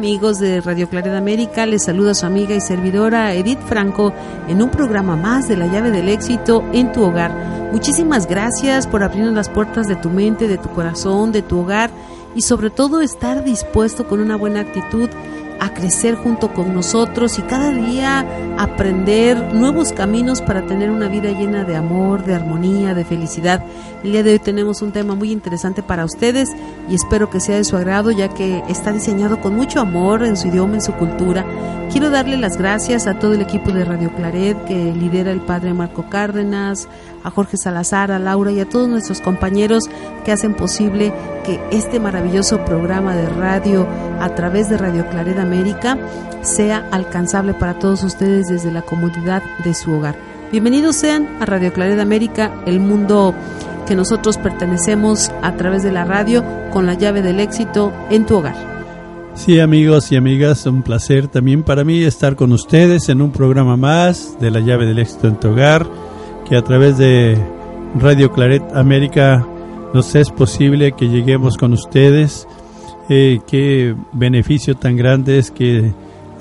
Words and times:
Amigos 0.00 0.38
de 0.38 0.62
Radio 0.62 0.88
Claret 0.88 1.12
América? 1.12 1.66
Les 1.66 1.84
saluda 1.84 2.14
su 2.14 2.24
amiga 2.24 2.54
y 2.54 2.60
servidora 2.62 3.34
Edith 3.34 3.60
Franco 3.66 4.14
en 4.48 4.62
un 4.62 4.70
programa 4.70 5.14
más 5.14 5.46
de 5.46 5.58
la 5.58 5.66
llave 5.66 5.90
del 5.90 6.08
éxito 6.08 6.64
en 6.72 6.90
tu 6.90 7.02
hogar. 7.02 7.30
Muchísimas 7.70 8.26
gracias 8.26 8.86
por 8.86 9.02
abrirnos 9.02 9.34
las 9.34 9.50
puertas 9.50 9.88
de 9.88 9.96
tu 9.96 10.08
mente, 10.08 10.48
de 10.48 10.56
tu 10.56 10.70
corazón, 10.70 11.32
de 11.32 11.42
tu 11.42 11.58
hogar 11.58 11.90
y 12.34 12.40
sobre 12.40 12.70
todo 12.70 13.02
estar 13.02 13.44
dispuesto 13.44 14.08
con 14.08 14.20
una 14.20 14.36
buena 14.36 14.60
actitud 14.60 15.10
a 15.60 15.74
crecer 15.74 16.14
junto 16.14 16.52
con 16.52 16.74
nosotros 16.74 17.38
y 17.38 17.42
cada 17.42 17.70
día 17.70 18.26
aprender 18.58 19.54
nuevos 19.54 19.92
caminos 19.92 20.40
para 20.40 20.62
tener 20.62 20.90
una 20.90 21.08
vida 21.08 21.30
llena 21.30 21.64
de 21.64 21.76
amor, 21.76 22.24
de 22.24 22.34
armonía, 22.34 22.94
de 22.94 23.04
felicidad. 23.04 23.62
El 24.02 24.12
día 24.12 24.22
de 24.22 24.32
hoy 24.32 24.38
tenemos 24.38 24.80
un 24.80 24.92
tema 24.92 25.14
muy 25.14 25.30
interesante 25.30 25.82
para 25.82 26.06
ustedes 26.06 26.50
y 26.88 26.94
espero 26.94 27.28
que 27.28 27.40
sea 27.40 27.56
de 27.56 27.64
su 27.64 27.76
agrado 27.76 28.10
ya 28.10 28.28
que 28.28 28.62
está 28.68 28.92
diseñado 28.92 29.40
con 29.40 29.54
mucho 29.54 29.80
amor 29.80 30.24
en 30.24 30.36
su 30.36 30.48
idioma, 30.48 30.74
en 30.74 30.82
su 30.82 30.92
cultura. 30.94 31.44
Quiero 31.92 32.08
darle 32.08 32.36
las 32.36 32.56
gracias 32.56 33.06
a 33.06 33.18
todo 33.18 33.34
el 33.34 33.42
equipo 33.42 33.70
de 33.72 33.84
Radio 33.84 34.14
Claret 34.14 34.64
que 34.64 34.92
lidera 34.92 35.30
el 35.30 35.40
padre 35.40 35.74
Marco 35.74 36.08
Cárdenas, 36.08 36.88
a 37.22 37.30
Jorge 37.30 37.56
Salazar, 37.56 38.12
a 38.12 38.18
Laura 38.18 38.52
y 38.52 38.60
a 38.60 38.68
todos 38.68 38.88
nuestros 38.88 39.20
compañeros 39.20 39.84
que 40.24 40.32
hacen 40.32 40.54
posible 40.54 41.12
que 41.44 41.60
este 41.70 42.00
maravilloso 42.00 42.64
programa 42.64 43.14
de 43.14 43.28
radio 43.28 43.86
a 44.20 44.34
través 44.34 44.68
de 44.68 44.78
Radio 44.78 45.08
Claret 45.08 45.38
América 45.38 45.98
sea 46.42 46.86
alcanzable 46.90 47.54
para 47.54 47.78
todos 47.78 48.02
ustedes 48.04 48.48
desde 48.48 48.72
la 48.72 48.82
comodidad 48.82 49.42
de 49.64 49.74
su 49.74 49.92
hogar. 49.92 50.16
Bienvenidos 50.52 50.96
sean 50.96 51.28
a 51.40 51.46
Radio 51.46 51.72
Claret 51.72 52.00
América, 52.00 52.52
el 52.66 52.80
mundo 52.80 53.34
que 53.86 53.94
nosotros 53.94 54.36
pertenecemos 54.36 55.30
a 55.42 55.56
través 55.56 55.82
de 55.82 55.92
la 55.92 56.04
radio 56.04 56.44
con 56.72 56.86
la 56.86 56.94
llave 56.94 57.22
del 57.22 57.40
éxito 57.40 57.92
en 58.10 58.26
tu 58.26 58.36
hogar. 58.36 58.54
Sí, 59.34 59.58
amigos 59.58 60.12
y 60.12 60.16
amigas, 60.16 60.66
un 60.66 60.82
placer 60.82 61.28
también 61.28 61.62
para 61.62 61.84
mí 61.84 62.02
estar 62.02 62.36
con 62.36 62.52
ustedes 62.52 63.08
en 63.08 63.22
un 63.22 63.32
programa 63.32 63.76
más 63.76 64.38
de 64.40 64.50
la 64.50 64.60
llave 64.60 64.86
del 64.86 64.98
éxito 64.98 65.28
en 65.28 65.40
tu 65.40 65.48
hogar, 65.48 65.86
que 66.50 66.56
a 66.56 66.62
través 66.62 66.98
de 66.98 67.38
Radio 67.94 68.32
Claret 68.32 68.64
América 68.74 69.46
nos 69.94 70.16
es 70.16 70.30
posible 70.30 70.90
que 70.92 71.08
lleguemos 71.08 71.56
con 71.56 71.72
ustedes. 71.72 72.48
Eh, 73.08 73.38
qué 73.46 73.94
beneficio 74.12 74.74
tan 74.74 74.96
grande 74.96 75.38
es 75.38 75.52
que 75.52 75.92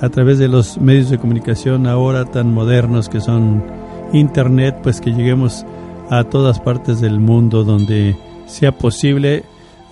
a 0.02 0.10
través 0.10 0.40
de 0.40 0.48
los 0.48 0.80
medios 0.80 1.12
de 1.12 1.20
comunicación 1.20 1.86
ahora 1.86 2.26
tan 2.26 2.52
modernos 2.52 3.08
que 3.08 3.22
son 3.22 3.64
Internet, 4.12 4.80
pues 4.82 5.00
que 5.00 5.12
lleguemos 5.12 5.64
a 6.10 6.24
todas 6.24 6.60
partes 6.60 7.00
del 7.02 7.20
mundo 7.20 7.64
donde 7.64 8.18
sea 8.48 8.76
posible, 8.76 9.44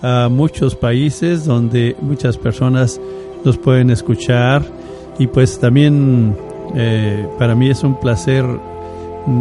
a 0.02 0.28
muchos 0.28 0.74
países 0.74 1.44
donde 1.44 1.96
muchas 2.00 2.36
personas 2.36 3.00
nos 3.44 3.56
pueden 3.56 3.90
escuchar 3.90 4.64
y 5.16 5.28
pues 5.28 5.60
también 5.60 6.36
eh, 6.74 7.24
para 7.38 7.54
mí 7.54 7.70
es 7.70 7.84
un 7.84 8.00
placer 8.00 8.44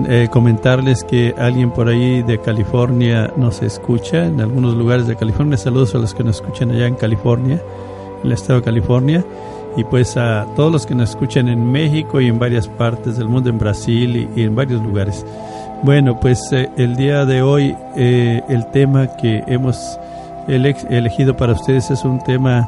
eh, 0.09 0.27
comentarles 0.29 1.03
que 1.03 1.33
alguien 1.37 1.71
por 1.71 1.87
ahí 1.87 2.21
de 2.21 2.39
California 2.39 3.31
nos 3.37 3.61
escucha, 3.61 4.25
en 4.25 4.41
algunos 4.41 4.75
lugares 4.75 5.07
de 5.07 5.15
California. 5.15 5.57
Saludos 5.57 5.95
a 5.95 5.99
los 5.99 6.13
que 6.13 6.23
nos 6.23 6.37
escuchan 6.37 6.71
allá 6.71 6.87
en 6.87 6.95
California, 6.95 7.61
en 8.19 8.25
el 8.25 8.33
estado 8.33 8.59
de 8.59 8.65
California. 8.65 9.23
Y 9.77 9.83
pues 9.85 10.17
a 10.17 10.45
todos 10.55 10.71
los 10.71 10.85
que 10.85 10.93
nos 10.93 11.11
escuchan 11.11 11.47
en 11.47 11.71
México 11.71 12.19
y 12.19 12.27
en 12.27 12.37
varias 12.37 12.67
partes 12.67 13.17
del 13.17 13.29
mundo, 13.29 13.49
en 13.49 13.59
Brasil 13.59 14.29
y, 14.35 14.41
en 14.41 14.55
varios 14.55 14.81
lugares. 14.81 15.25
Bueno, 15.83 16.19
pues 16.19 16.51
eh, 16.51 16.69
el 16.77 16.95
día 16.95 17.25
de 17.25 17.41
hoy 17.41 17.75
eh, 17.95 18.41
el 18.49 18.65
tema 18.71 19.15
que 19.15 19.43
hemos 19.47 19.99
elegido 20.47 21.37
para 21.37 21.53
ustedes 21.53 21.91
es 21.91 22.03
un 22.03 22.23
tema 22.23 22.67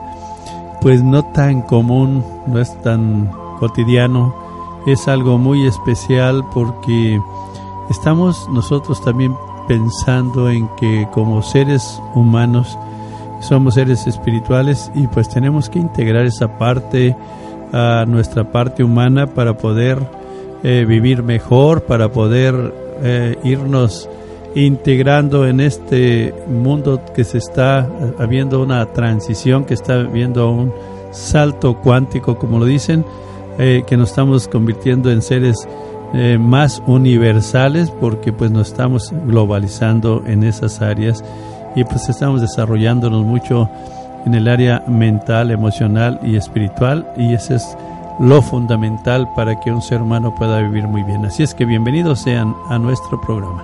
pues 0.81 1.03
no 1.03 1.23
tan 1.33 1.63
común, 1.63 2.23
no 2.47 2.59
es 2.59 2.79
tan 2.81 3.29
cotidiano 3.59 4.48
es 4.85 5.07
algo 5.07 5.37
muy 5.37 5.65
especial 5.67 6.43
porque 6.53 7.21
estamos 7.89 8.47
nosotros 8.49 9.03
también 9.03 9.35
pensando 9.67 10.49
en 10.49 10.67
que 10.79 11.07
como 11.11 11.43
seres 11.43 12.01
humanos 12.15 12.77
somos 13.41 13.75
seres 13.75 14.07
espirituales 14.07 14.91
y 14.95 15.07
pues 15.07 15.29
tenemos 15.29 15.69
que 15.69 15.79
integrar 15.79 16.25
esa 16.25 16.57
parte 16.57 17.15
a 17.71 18.05
nuestra 18.07 18.51
parte 18.51 18.83
humana 18.83 19.27
para 19.27 19.57
poder 19.57 19.99
eh, 20.63 20.85
vivir 20.87 21.23
mejor, 21.23 21.83
para 21.83 22.11
poder 22.11 22.73
eh, 23.01 23.37
irnos 23.43 24.09
integrando 24.55 25.47
en 25.47 25.59
este 25.59 26.33
mundo 26.47 27.01
que 27.15 27.23
se 27.23 27.37
está 27.37 27.87
habiendo 28.17 28.61
una 28.61 28.85
transición, 28.87 29.65
que 29.65 29.75
está 29.75 29.97
viendo 29.97 30.49
un 30.49 30.73
salto 31.11 31.75
cuántico, 31.75 32.37
como 32.37 32.59
lo 32.59 32.65
dicen, 32.65 33.05
eh, 33.59 33.83
que 33.85 33.97
nos 33.97 34.09
estamos 34.09 34.47
convirtiendo 34.47 35.11
en 35.11 35.21
seres 35.21 35.67
eh, 36.13 36.37
más 36.39 36.81
universales 36.87 37.91
porque 37.91 38.33
pues 38.33 38.49
nos 38.51 38.69
estamos 38.69 39.13
globalizando 39.25 40.23
en 40.25 40.43
esas 40.43 40.81
áreas 40.81 41.23
y 41.75 41.83
pues 41.83 42.09
estamos 42.09 42.41
desarrollándonos 42.41 43.23
mucho 43.25 43.69
en 44.25 44.33
el 44.33 44.47
área 44.47 44.83
mental, 44.87 45.51
emocional 45.51 46.19
y 46.23 46.35
espiritual 46.35 47.05
y 47.17 47.33
ese 47.33 47.55
es 47.55 47.77
lo 48.19 48.41
fundamental 48.41 49.27
para 49.35 49.59
que 49.59 49.71
un 49.71 49.81
ser 49.81 50.01
humano 50.01 50.33
pueda 50.35 50.59
vivir 50.61 50.87
muy 50.87 51.03
bien. 51.03 51.25
Así 51.25 51.43
es 51.43 51.53
que 51.53 51.65
bienvenidos 51.65 52.21
sean 52.21 52.55
a 52.69 52.79
nuestro 52.79 53.19
programa. 53.21 53.63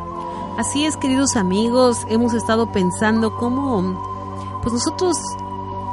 Así 0.57 0.85
es, 0.85 0.95
queridos 0.97 1.35
amigos, 1.35 2.05
hemos 2.09 2.33
estado 2.33 2.71
pensando 2.71 3.35
cómo 3.35 3.97
pues 4.61 4.73
nosotros 4.73 5.17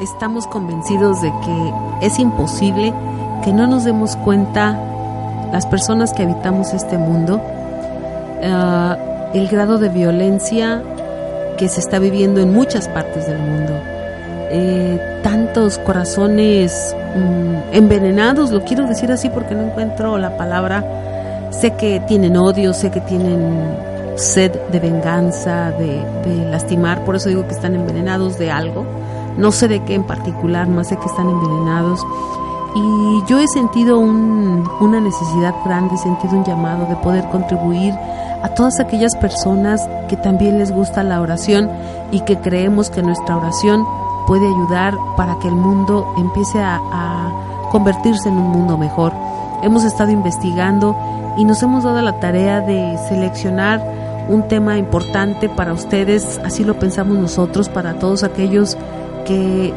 estamos 0.00 0.46
convencidos 0.46 1.22
de 1.22 1.30
que 1.44 2.06
es 2.06 2.18
imposible 2.18 2.92
que 3.42 3.52
no 3.52 3.66
nos 3.66 3.84
demos 3.84 4.16
cuenta 4.16 4.78
las 5.52 5.66
personas 5.66 6.12
que 6.12 6.22
habitamos 6.22 6.72
este 6.72 6.96
mundo, 6.96 7.36
uh, 8.42 9.36
el 9.36 9.48
grado 9.48 9.78
de 9.78 9.88
violencia 9.88 10.82
que 11.58 11.68
se 11.68 11.80
está 11.80 11.98
viviendo 11.98 12.40
en 12.40 12.52
muchas 12.52 12.88
partes 12.88 13.26
del 13.26 13.38
mundo. 13.38 13.74
Eh, 14.54 15.20
tantos 15.22 15.78
corazones 15.78 16.94
mm, 17.16 17.74
envenenados, 17.74 18.50
lo 18.50 18.62
quiero 18.64 18.86
decir 18.86 19.10
así 19.12 19.28
porque 19.28 19.54
no 19.54 19.62
encuentro 19.62 20.18
la 20.18 20.36
palabra. 20.36 20.84
Sé 21.50 21.72
que 21.72 22.00
tienen 22.00 22.36
odio, 22.36 22.72
sé 22.72 22.90
que 22.90 23.00
tienen 23.00 23.76
sed 24.16 24.52
de 24.70 24.80
venganza, 24.80 25.70
de, 25.72 26.02
de 26.24 26.50
lastimar, 26.50 27.04
por 27.04 27.16
eso 27.16 27.28
digo 27.28 27.46
que 27.46 27.54
están 27.54 27.74
envenenados 27.74 28.38
de 28.38 28.50
algo. 28.50 28.84
No 29.36 29.52
sé 29.52 29.68
de 29.68 29.82
qué 29.84 29.94
en 29.94 30.04
particular, 30.04 30.66
más 30.68 30.88
sé 30.88 30.96
que 30.96 31.06
están 31.06 31.28
envenenados 31.28 32.04
y 32.74 33.22
yo 33.26 33.38
he 33.38 33.46
sentido 33.48 33.98
una 33.98 35.00
necesidad 35.00 35.54
grande, 35.64 35.94
he 35.94 35.98
sentido 35.98 36.36
un 36.36 36.44
llamado 36.44 36.86
de 36.86 36.96
poder 36.96 37.28
contribuir 37.28 37.94
a 38.42 38.48
todas 38.48 38.80
aquellas 38.80 39.14
personas 39.16 39.88
que 40.08 40.16
también 40.16 40.58
les 40.58 40.72
gusta 40.72 41.02
la 41.02 41.20
oración 41.20 41.70
y 42.10 42.20
que 42.20 42.38
creemos 42.38 42.90
que 42.90 43.02
nuestra 43.02 43.36
oración 43.36 43.86
puede 44.26 44.46
ayudar 44.46 44.94
para 45.16 45.38
que 45.38 45.48
el 45.48 45.54
mundo 45.54 46.14
empiece 46.16 46.60
a, 46.60 46.80
a 46.92 47.68
convertirse 47.70 48.28
en 48.28 48.38
un 48.38 48.50
mundo 48.50 48.78
mejor. 48.78 49.12
Hemos 49.62 49.84
estado 49.84 50.10
investigando 50.10 50.96
y 51.36 51.44
nos 51.44 51.62
hemos 51.62 51.84
dado 51.84 52.00
la 52.00 52.20
tarea 52.20 52.60
de 52.60 52.98
seleccionar 53.08 53.80
un 54.28 54.48
tema 54.48 54.78
importante 54.78 55.48
para 55.48 55.72
ustedes, 55.72 56.40
así 56.44 56.64
lo 56.64 56.78
pensamos 56.78 57.18
nosotros, 57.18 57.68
para 57.68 57.94
todos 57.94 58.22
aquellos 58.22 58.76
que, 59.24 59.72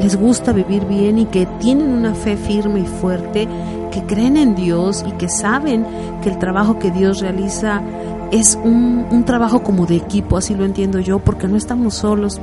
les 0.00 0.16
gusta 0.16 0.52
vivir 0.52 0.84
bien 0.84 1.18
y 1.18 1.26
que 1.26 1.44
tienen 1.58 1.90
una 1.90 2.14
fe 2.14 2.36
firme 2.36 2.80
y 2.80 2.86
fuerte 2.86 3.48
que 3.90 4.04
creen 4.04 4.36
en 4.36 4.54
Dios 4.54 5.04
y 5.06 5.10
que 5.12 5.28
saben 5.28 5.84
que 6.22 6.30
el 6.30 6.38
trabajo 6.38 6.78
que 6.78 6.92
Dios 6.92 7.20
realiza 7.20 7.82
es 8.30 8.56
un, 8.62 9.06
un, 9.10 9.24
trabajo 9.24 9.64
como 9.64 9.86
de 9.86 9.96
equipo, 9.96 10.36
así 10.36 10.54
lo 10.54 10.64
entiendo 10.64 11.00
yo, 11.00 11.18
porque 11.18 11.48
no 11.48 11.56
estamos 11.56 11.94
solos, 11.94 12.40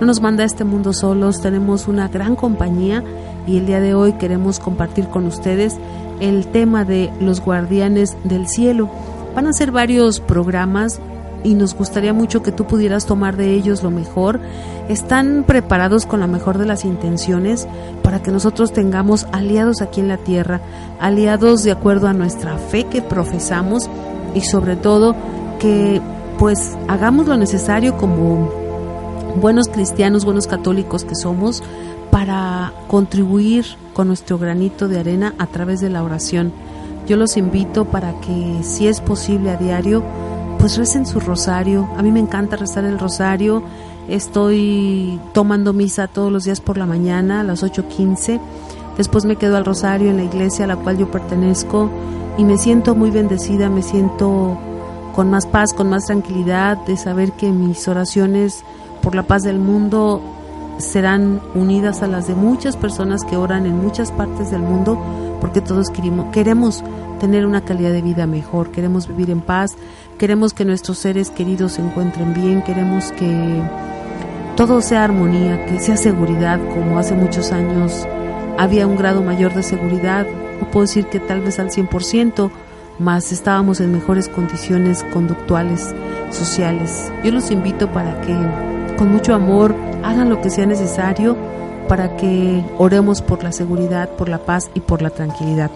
no 0.00 0.06
nos 0.06 0.20
manda 0.20 0.42
a 0.42 0.46
este 0.46 0.64
mundo 0.64 0.92
solos, 0.92 1.40
tenemos 1.40 1.86
una 1.86 2.08
gran 2.08 2.34
compañía 2.34 3.04
y 3.46 3.58
el 3.58 3.66
día 3.66 3.80
de 3.80 3.94
hoy 3.94 4.14
queremos 4.14 4.58
compartir 4.58 5.06
con 5.06 5.26
ustedes 5.26 5.76
el 6.20 6.46
tema 6.48 6.84
de 6.84 7.12
los 7.20 7.40
guardianes 7.40 8.16
del 8.24 8.48
cielo. 8.48 8.90
Van 9.34 9.46
a 9.46 9.52
ser 9.52 9.70
varios 9.70 10.20
programas 10.20 11.00
y 11.46 11.54
nos 11.54 11.76
gustaría 11.76 12.12
mucho 12.12 12.42
que 12.42 12.50
tú 12.50 12.66
pudieras 12.66 13.06
tomar 13.06 13.36
de 13.36 13.54
ellos 13.54 13.84
lo 13.84 13.92
mejor. 13.92 14.40
Están 14.88 15.44
preparados 15.46 16.04
con 16.04 16.18
la 16.18 16.26
mejor 16.26 16.58
de 16.58 16.66
las 16.66 16.84
intenciones 16.84 17.68
para 18.02 18.20
que 18.20 18.32
nosotros 18.32 18.72
tengamos 18.72 19.28
aliados 19.30 19.80
aquí 19.80 20.00
en 20.00 20.08
la 20.08 20.16
tierra, 20.16 20.60
aliados 20.98 21.62
de 21.62 21.70
acuerdo 21.70 22.08
a 22.08 22.12
nuestra 22.12 22.58
fe 22.58 22.84
que 22.84 23.00
profesamos 23.00 23.88
y 24.34 24.40
sobre 24.40 24.74
todo 24.74 25.14
que 25.60 26.02
pues 26.36 26.76
hagamos 26.88 27.28
lo 27.28 27.36
necesario 27.36 27.96
como 27.96 28.50
buenos 29.40 29.68
cristianos, 29.68 30.24
buenos 30.24 30.48
católicos 30.48 31.04
que 31.04 31.14
somos 31.14 31.62
para 32.10 32.72
contribuir 32.88 33.66
con 33.94 34.08
nuestro 34.08 34.36
granito 34.36 34.88
de 34.88 34.98
arena 34.98 35.32
a 35.38 35.46
través 35.46 35.80
de 35.80 35.90
la 35.90 36.02
oración. 36.02 36.52
Yo 37.06 37.16
los 37.16 37.36
invito 37.36 37.84
para 37.84 38.18
que 38.20 38.58
si 38.62 38.88
es 38.88 39.00
posible 39.00 39.50
a 39.50 39.56
diario 39.56 40.02
pues 40.66 40.78
recen 40.78 41.06
su 41.06 41.20
rosario. 41.20 41.88
A 41.96 42.02
mí 42.02 42.10
me 42.10 42.18
encanta 42.18 42.56
rezar 42.56 42.84
el 42.84 42.98
rosario. 42.98 43.62
Estoy 44.08 45.20
tomando 45.32 45.72
misa 45.72 46.08
todos 46.08 46.32
los 46.32 46.42
días 46.42 46.60
por 46.60 46.76
la 46.76 46.86
mañana 46.86 47.38
a 47.38 47.44
las 47.44 47.62
8.15. 47.62 48.40
Después 48.96 49.26
me 49.26 49.36
quedo 49.36 49.56
al 49.56 49.64
rosario 49.64 50.10
en 50.10 50.16
la 50.16 50.24
iglesia 50.24 50.64
a 50.64 50.66
la 50.66 50.74
cual 50.74 50.98
yo 50.98 51.08
pertenezco 51.08 51.88
y 52.36 52.42
me 52.42 52.58
siento 52.58 52.96
muy 52.96 53.12
bendecida, 53.12 53.68
me 53.68 53.82
siento 53.82 54.58
con 55.14 55.30
más 55.30 55.46
paz, 55.46 55.72
con 55.72 55.88
más 55.88 56.06
tranquilidad 56.06 56.78
de 56.78 56.96
saber 56.96 57.30
que 57.30 57.52
mis 57.52 57.86
oraciones 57.86 58.64
por 59.02 59.14
la 59.14 59.22
paz 59.22 59.44
del 59.44 59.60
mundo 59.60 60.20
serán 60.78 61.40
unidas 61.54 62.02
a 62.02 62.08
las 62.08 62.26
de 62.26 62.34
muchas 62.34 62.76
personas 62.76 63.22
que 63.22 63.36
oran 63.36 63.66
en 63.66 63.80
muchas 63.80 64.10
partes 64.10 64.50
del 64.50 64.62
mundo 64.62 64.98
porque 65.40 65.60
todos 65.60 65.90
queremos, 65.90 66.26
queremos 66.32 66.84
tener 67.20 67.46
una 67.46 67.62
calidad 67.62 67.92
de 67.92 68.02
vida 68.02 68.26
mejor, 68.26 68.70
queremos 68.70 69.08
vivir 69.08 69.30
en 69.30 69.40
paz, 69.40 69.76
queremos 70.18 70.54
que 70.54 70.64
nuestros 70.64 70.98
seres 70.98 71.30
queridos 71.30 71.72
se 71.72 71.82
encuentren 71.82 72.34
bien, 72.34 72.62
queremos 72.62 73.12
que 73.12 73.62
todo 74.56 74.80
sea 74.80 75.04
armonía, 75.04 75.64
que 75.66 75.78
sea 75.78 75.96
seguridad, 75.96 76.58
como 76.74 76.98
hace 76.98 77.14
muchos 77.14 77.52
años 77.52 78.06
había 78.58 78.86
un 78.86 78.96
grado 78.96 79.22
mayor 79.22 79.54
de 79.54 79.62
seguridad, 79.62 80.26
no 80.60 80.70
puedo 80.70 80.86
decir 80.86 81.06
que 81.06 81.20
tal 81.20 81.42
vez 81.42 81.58
al 81.58 81.70
100%, 81.70 82.50
más 82.98 83.30
estábamos 83.30 83.80
en 83.80 83.92
mejores 83.92 84.28
condiciones 84.28 85.04
conductuales, 85.12 85.94
sociales. 86.30 87.12
Yo 87.22 87.30
los 87.30 87.50
invito 87.50 87.92
para 87.92 88.18
que 88.22 88.34
con 88.96 89.12
mucho 89.12 89.34
amor 89.34 89.74
hagan 90.02 90.30
lo 90.30 90.40
que 90.40 90.48
sea 90.48 90.64
necesario 90.64 91.36
para 91.88 92.16
que 92.16 92.64
oremos 92.78 93.22
por 93.22 93.44
la 93.44 93.52
seguridad, 93.52 94.08
por 94.10 94.28
la 94.28 94.38
paz 94.38 94.70
y 94.74 94.80
por 94.80 95.02
la 95.02 95.10
tranquilidad. 95.10 95.70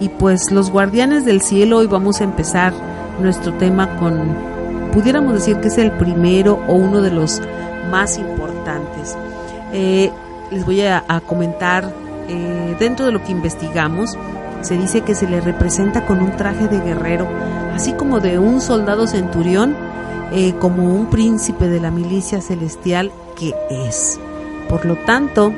Y 0.00 0.08
pues 0.08 0.50
los 0.50 0.70
guardianes 0.70 1.24
del 1.24 1.40
cielo, 1.40 1.78
hoy 1.78 1.86
vamos 1.86 2.20
a 2.20 2.24
empezar 2.24 2.72
nuestro 3.20 3.52
tema 3.54 3.96
con, 3.96 4.34
pudiéramos 4.92 5.34
decir 5.34 5.56
que 5.58 5.68
es 5.68 5.78
el 5.78 5.92
primero 5.92 6.60
o 6.66 6.74
uno 6.74 7.00
de 7.00 7.10
los 7.10 7.40
más 7.90 8.18
importantes. 8.18 9.16
Eh, 9.72 10.10
les 10.50 10.64
voy 10.64 10.82
a, 10.82 11.04
comentar, 11.26 11.92
eh, 12.28 12.76
dentro 12.78 13.06
de 13.06 13.12
lo 13.12 13.22
que 13.22 13.32
investigamos, 13.32 14.16
se 14.60 14.78
dice 14.78 15.02
que 15.02 15.14
se 15.14 15.28
le 15.28 15.40
representa 15.40 16.06
con 16.06 16.20
un 16.22 16.36
traje 16.36 16.68
de 16.68 16.80
guerrero, 16.80 17.26
así 17.74 17.92
como 17.92 18.20
de 18.20 18.38
un 18.38 18.60
soldado 18.60 19.06
centurión, 19.06 19.76
eh, 20.32 20.54
como 20.58 20.94
un 20.94 21.06
príncipe 21.06 21.68
de 21.68 21.80
la 21.80 21.90
milicia 21.90 22.40
celestial 22.40 23.12
que 23.38 23.54
es. 23.70 24.18
Por 24.68 24.86
lo 24.86 24.96
tanto, 24.96 25.52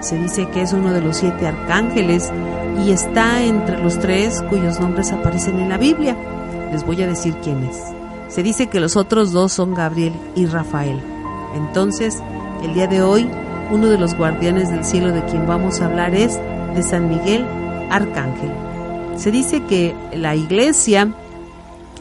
se 0.00 0.16
dice 0.16 0.48
que 0.48 0.62
es 0.62 0.72
uno 0.72 0.92
de 0.92 1.00
los 1.00 1.16
siete 1.16 1.46
arcángeles 1.46 2.30
y 2.84 2.92
está 2.92 3.42
entre 3.42 3.82
los 3.82 3.98
tres 3.98 4.42
cuyos 4.48 4.80
nombres 4.80 5.12
aparecen 5.12 5.58
en 5.58 5.68
la 5.68 5.78
Biblia. 5.78 6.16
Les 6.72 6.84
voy 6.84 7.02
a 7.02 7.06
decir 7.06 7.34
quién 7.42 7.62
es. 7.64 7.78
Se 8.28 8.42
dice 8.42 8.68
que 8.68 8.80
los 8.80 8.96
otros 8.96 9.30
dos 9.30 9.52
son 9.52 9.74
Gabriel 9.74 10.14
y 10.34 10.46
Rafael. 10.46 10.98
Entonces, 11.54 12.22
el 12.62 12.72
día 12.72 12.86
de 12.86 13.02
hoy, 13.02 13.28
uno 13.70 13.88
de 13.88 13.98
los 13.98 14.16
guardianes 14.16 14.70
del 14.70 14.84
cielo 14.84 15.12
de 15.12 15.22
quien 15.26 15.46
vamos 15.46 15.80
a 15.80 15.86
hablar 15.86 16.14
es 16.14 16.40
de 16.74 16.82
San 16.82 17.10
Miguel 17.10 17.44
Arcángel. 17.90 18.50
Se 19.16 19.30
dice 19.30 19.62
que 19.64 19.94
la 20.14 20.34
iglesia 20.34 21.12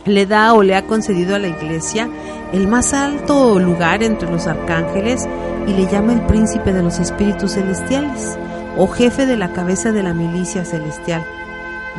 le 0.05 0.25
da 0.25 0.53
o 0.53 0.63
le 0.63 0.75
ha 0.75 0.87
concedido 0.87 1.35
a 1.35 1.39
la 1.39 1.49
iglesia 1.49 2.09
el 2.53 2.67
más 2.67 2.93
alto 2.93 3.59
lugar 3.59 4.01
entre 4.01 4.31
los 4.31 4.47
arcángeles 4.47 5.27
y 5.67 5.73
le 5.73 5.85
llama 5.91 6.13
el 6.13 6.21
príncipe 6.21 6.73
de 6.73 6.81
los 6.81 6.99
espíritus 6.99 7.53
celestiales 7.53 8.37
o 8.77 8.87
jefe 8.87 9.25
de 9.25 9.37
la 9.37 9.51
cabeza 9.51 9.91
de 9.91 10.03
la 10.03 10.13
milicia 10.13 10.65
celestial. 10.65 11.25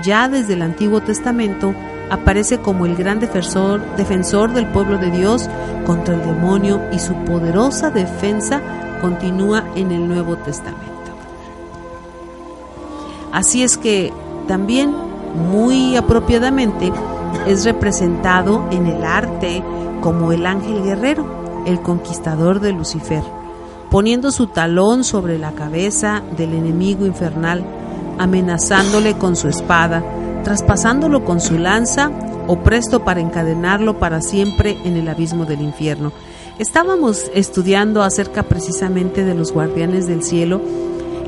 Ya 0.02 0.28
desde 0.28 0.54
el 0.54 0.62
Antiguo 0.62 1.00
Testamento 1.00 1.74
aparece 2.12 2.58
como 2.58 2.84
el 2.84 2.94
gran 2.94 3.20
defensor, 3.20 3.80
defensor 3.96 4.52
del 4.52 4.66
pueblo 4.66 4.98
de 4.98 5.10
Dios 5.10 5.48
contra 5.86 6.14
el 6.14 6.20
demonio 6.20 6.78
y 6.92 6.98
su 6.98 7.14
poderosa 7.24 7.90
defensa 7.90 8.60
continúa 9.00 9.64
en 9.76 9.90
el 9.92 10.06
Nuevo 10.06 10.36
Testamento. 10.36 10.92
Así 13.32 13.62
es 13.62 13.78
que 13.78 14.12
también 14.46 14.94
muy 15.50 15.96
apropiadamente 15.96 16.92
es 17.46 17.64
representado 17.64 18.68
en 18.70 18.86
el 18.86 19.04
arte 19.04 19.64
como 20.02 20.32
el 20.32 20.44
ángel 20.44 20.82
guerrero, 20.82 21.24
el 21.64 21.80
conquistador 21.80 22.60
de 22.60 22.74
Lucifer, 22.74 23.22
poniendo 23.90 24.32
su 24.32 24.48
talón 24.48 25.02
sobre 25.02 25.38
la 25.38 25.52
cabeza 25.52 26.22
del 26.36 26.52
enemigo 26.52 27.06
infernal, 27.06 27.64
amenazándole 28.18 29.14
con 29.14 29.34
su 29.34 29.48
espada, 29.48 30.04
traspasándolo 30.42 31.24
con 31.24 31.40
su 31.40 31.58
lanza 31.58 32.10
o 32.46 32.58
presto 32.58 33.04
para 33.04 33.20
encadenarlo 33.20 33.98
para 33.98 34.20
siempre 34.20 34.76
en 34.84 34.96
el 34.96 35.08
abismo 35.08 35.44
del 35.44 35.60
infierno. 35.60 36.12
Estábamos 36.58 37.30
estudiando 37.34 38.02
acerca 38.02 38.42
precisamente 38.42 39.24
de 39.24 39.34
los 39.34 39.52
guardianes 39.52 40.06
del 40.06 40.22
cielo 40.22 40.60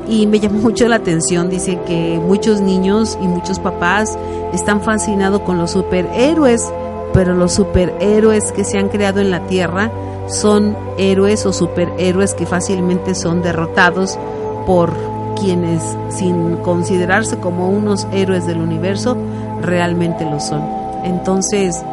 y 0.07 0.27
me 0.27 0.39
llamó 0.39 0.59
mucho 0.61 0.87
la 0.87 0.97
atención, 0.97 1.49
dice 1.49 1.79
que 1.85 2.19
muchos 2.23 2.61
niños 2.61 3.17
y 3.21 3.27
muchos 3.27 3.59
papás 3.59 4.17
están 4.53 4.81
fascinados 4.81 5.41
con 5.41 5.57
los 5.57 5.71
superhéroes, 5.71 6.71
pero 7.13 7.33
los 7.33 7.53
superhéroes 7.53 8.51
que 8.51 8.63
se 8.63 8.77
han 8.77 8.89
creado 8.89 9.19
en 9.19 9.31
la 9.31 9.47
Tierra 9.47 9.91
son 10.27 10.75
héroes 10.97 11.45
o 11.45 11.53
superhéroes 11.53 12.33
que 12.33 12.45
fácilmente 12.45 13.15
son 13.15 13.41
derrotados 13.41 14.17
por 14.65 15.14
quienes, 15.45 15.95
sin 16.09 16.57
considerarse 16.57 17.37
como 17.37 17.69
unos 17.69 18.07
héroes 18.11 18.47
del 18.47 18.61
universo, 18.61 19.15
realmente 19.61 20.25
lo 20.25 20.39
son. 20.39 20.63
Entonces, 21.03 21.83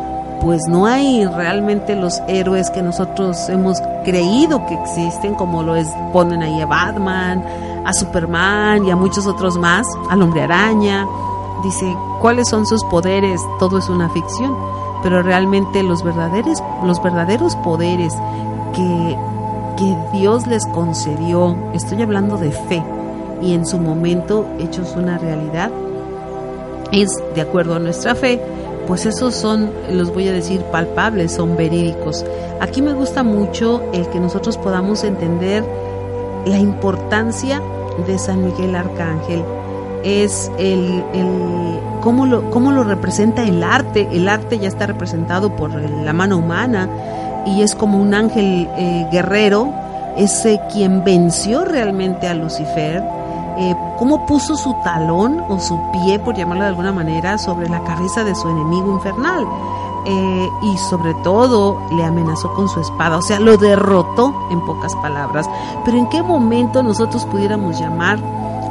pues 0.40 0.62
no 0.68 0.86
hay 0.86 1.26
realmente 1.26 1.94
los 1.94 2.22
héroes 2.28 2.70
que 2.70 2.82
nosotros 2.82 3.50
hemos 3.50 3.78
creído 4.04 4.64
que 4.64 4.74
existen, 4.74 5.34
como 5.34 5.62
lo 5.62 5.76
es, 5.76 5.86
ponen 6.14 6.42
ahí 6.42 6.62
a 6.62 6.66
Batman, 6.66 7.44
a 7.84 7.92
Superman 7.92 8.86
y 8.86 8.90
a 8.90 8.96
muchos 8.96 9.26
otros 9.26 9.58
más, 9.58 9.86
al 10.08 10.22
hombre 10.22 10.42
araña. 10.42 11.06
Dice, 11.62 11.94
¿cuáles 12.22 12.48
son 12.48 12.64
sus 12.64 12.82
poderes? 12.84 13.42
Todo 13.58 13.78
es 13.78 13.90
una 13.90 14.08
ficción, 14.08 14.56
pero 15.02 15.22
realmente 15.22 15.82
los 15.82 16.02
verdaderos, 16.02 16.62
los 16.82 17.02
verdaderos 17.02 17.54
poderes 17.56 18.14
que, 18.74 19.18
que 19.76 19.96
Dios 20.14 20.46
les 20.46 20.66
concedió, 20.68 21.54
estoy 21.74 22.00
hablando 22.00 22.38
de 22.38 22.50
fe, 22.50 22.82
y 23.42 23.54
en 23.54 23.66
su 23.66 23.78
momento 23.78 24.46
hechos 24.58 24.94
una 24.96 25.18
realidad, 25.18 25.70
es 26.92 27.10
de 27.34 27.40
acuerdo 27.40 27.74
a 27.74 27.78
nuestra 27.78 28.14
fe, 28.14 28.40
pues 28.86 29.06
esos 29.06 29.34
son, 29.34 29.70
los 29.90 30.12
voy 30.12 30.28
a 30.28 30.32
decir, 30.32 30.60
palpables, 30.70 31.32
son 31.32 31.56
verídicos. 31.56 32.24
Aquí 32.60 32.82
me 32.82 32.92
gusta 32.92 33.22
mucho 33.22 33.82
el 33.92 34.06
que 34.08 34.20
nosotros 34.20 34.58
podamos 34.58 35.04
entender 35.04 35.64
la 36.46 36.58
importancia 36.58 37.62
de 38.06 38.18
San 38.18 38.44
Miguel 38.44 38.74
Arcángel 38.74 39.42
es 40.04 40.50
el, 40.58 41.04
el 41.14 41.78
cómo, 42.00 42.26
lo, 42.26 42.50
cómo 42.50 42.72
lo 42.72 42.84
representa 42.84 43.44
el 43.44 43.62
arte. 43.62 44.08
El 44.12 44.28
arte 44.28 44.58
ya 44.58 44.68
está 44.68 44.86
representado 44.86 45.54
por 45.56 45.74
la 45.74 46.12
mano 46.12 46.38
humana 46.38 46.88
y 47.46 47.62
es 47.62 47.74
como 47.74 47.98
un 47.98 48.14
ángel 48.14 48.68
eh, 48.76 49.06
guerrero, 49.10 49.72
es 50.16 50.46
quien 50.72 51.04
venció 51.04 51.64
realmente 51.64 52.28
a 52.28 52.34
Lucifer. 52.34 53.02
Eh, 53.58 53.76
cómo 53.98 54.24
puso 54.26 54.56
su 54.56 54.74
talón 54.82 55.44
o 55.48 55.58
su 55.58 55.78
pie, 55.92 56.18
por 56.18 56.34
llamarlo 56.34 56.64
de 56.64 56.70
alguna 56.70 56.92
manera, 56.92 57.38
sobre 57.38 57.68
la 57.68 57.82
cabeza 57.84 58.24
de 58.24 58.34
su 58.34 58.48
enemigo 58.48 58.92
infernal. 58.92 59.46
Eh, 60.04 60.48
y 60.62 60.76
sobre 60.78 61.14
todo 61.22 61.78
le 61.92 62.04
amenazó 62.04 62.52
con 62.54 62.68
su 62.68 62.80
espada, 62.80 63.18
o 63.18 63.22
sea, 63.22 63.38
lo 63.38 63.56
derrotó 63.56 64.34
en 64.50 64.60
pocas 64.66 64.96
palabras. 64.96 65.48
Pero 65.84 65.96
¿en 65.96 66.08
qué 66.08 66.22
momento 66.22 66.82
nosotros 66.82 67.24
pudiéramos 67.26 67.78
llamar 67.78 68.18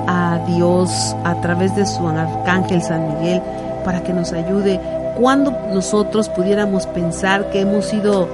a 0.08 0.40
Dios 0.46 1.16
a 1.24 1.36
través 1.36 1.74
de 1.76 1.86
su 1.86 2.06
arcángel 2.06 2.82
San 2.82 3.08
Miguel 3.08 3.42
para 3.86 4.04
que 4.04 4.14
nos 4.14 4.34
ayude 4.34 4.82
cuando 5.18 5.52
nosotros 5.74 6.28
pudiéramos 6.30 6.86
pensar 6.88 7.50
que 7.50 7.62
hemos 7.62 7.86
sido 7.86 8.28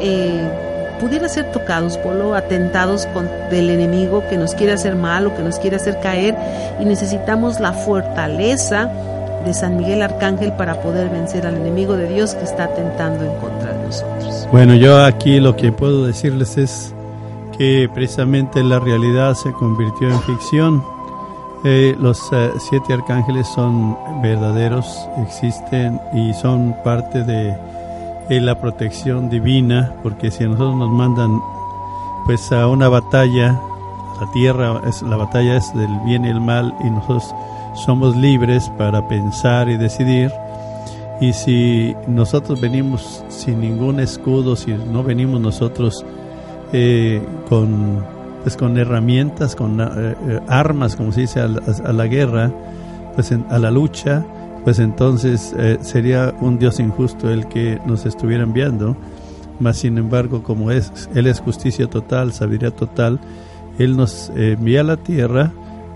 eh, 0.00 0.71
pudiera 1.02 1.28
ser 1.28 1.50
tocados 1.50 1.98
por 1.98 2.14
lo 2.14 2.36
atentados 2.36 3.06
con, 3.06 3.28
del 3.50 3.70
enemigo 3.70 4.22
que 4.30 4.38
nos 4.38 4.54
quiere 4.54 4.72
hacer 4.72 4.94
mal 4.94 5.26
o 5.26 5.36
que 5.36 5.42
nos 5.42 5.58
quiere 5.58 5.74
hacer 5.74 5.98
caer 6.00 6.36
y 6.80 6.84
necesitamos 6.84 7.58
la 7.58 7.72
fortaleza 7.72 8.88
de 9.44 9.52
San 9.52 9.78
Miguel 9.78 10.00
Arcángel 10.00 10.52
para 10.52 10.80
poder 10.80 11.10
vencer 11.10 11.44
al 11.44 11.56
enemigo 11.56 11.96
de 11.96 12.06
Dios 12.06 12.36
que 12.36 12.44
está 12.44 12.64
atentando 12.64 13.24
en 13.24 13.36
contra 13.40 13.72
de 13.72 13.84
nosotros. 13.84 14.48
Bueno, 14.52 14.76
yo 14.76 15.04
aquí 15.04 15.40
lo 15.40 15.56
que 15.56 15.72
puedo 15.72 16.06
decirles 16.06 16.56
es 16.56 16.94
que 17.58 17.90
precisamente 17.92 18.62
la 18.62 18.78
realidad 18.78 19.34
se 19.34 19.50
convirtió 19.54 20.08
en 20.08 20.22
ficción. 20.22 20.84
Eh, 21.64 21.96
los 21.98 22.20
eh, 22.32 22.50
siete 22.60 22.92
arcángeles 22.92 23.48
son 23.48 23.98
verdaderos, 24.22 25.08
existen 25.26 26.00
y 26.14 26.32
son 26.34 26.76
parte 26.84 27.24
de, 27.24 27.56
de, 28.28 28.40
la 28.40 28.60
protección 28.60 29.28
divina, 29.28 29.94
porque 30.02 30.30
si 30.30 30.44
a 30.44 30.48
nosotros 30.48 30.76
nos 30.76 30.90
mandan 30.90 31.40
pues 32.26 32.52
a 32.52 32.68
una 32.68 32.88
batalla, 32.88 33.60
la 34.20 34.30
tierra, 34.32 34.80
es, 34.86 35.02
la 35.02 35.16
batalla 35.16 35.56
es 35.56 35.74
del 35.74 35.90
bien 36.04 36.24
y 36.24 36.28
el 36.28 36.40
mal 36.40 36.74
y 36.84 36.90
nosotros 36.90 37.34
somos 37.74 38.16
libres 38.16 38.70
para 38.78 39.06
pensar 39.08 39.68
y 39.68 39.76
decidir. 39.76 40.30
Y 41.20 41.32
si 41.32 41.94
nosotros 42.08 42.60
venimos 42.60 43.24
sin 43.28 43.60
ningún 43.60 44.00
escudo, 44.00 44.56
si 44.56 44.72
no 44.72 45.02
venimos 45.02 45.40
nosotros 45.40 46.04
eh, 46.72 47.22
con, 47.48 48.04
pues 48.42 48.56
con 48.56 48.76
herramientas, 48.76 49.54
con 49.54 49.80
eh, 49.80 49.86
eh, 50.28 50.40
armas, 50.48 50.96
como 50.96 51.12
se 51.12 51.22
dice, 51.22 51.40
a 51.40 51.48
la, 51.48 51.60
a 51.84 51.92
la 51.92 52.06
guerra, 52.06 52.50
pues 53.14 53.32
a 53.32 53.58
la 53.58 53.70
lucha, 53.70 54.24
pues 54.64 54.78
entonces 54.78 55.54
eh, 55.58 55.78
sería 55.82 56.34
un 56.40 56.58
Dios 56.58 56.80
injusto 56.80 57.30
el 57.30 57.48
que 57.48 57.80
nos 57.86 58.06
estuviera 58.06 58.42
enviando. 58.42 58.96
Mas 59.60 59.78
sin 59.78 59.98
embargo, 59.98 60.42
como 60.42 60.70
es, 60.70 61.08
Él 61.14 61.26
es 61.26 61.40
justicia 61.40 61.88
total, 61.88 62.32
sabiduría 62.32 62.70
total, 62.70 63.20
Él 63.78 63.96
nos 63.96 64.30
envía 64.34 64.80
a 64.80 64.84
la 64.84 64.96
tierra 64.96 65.52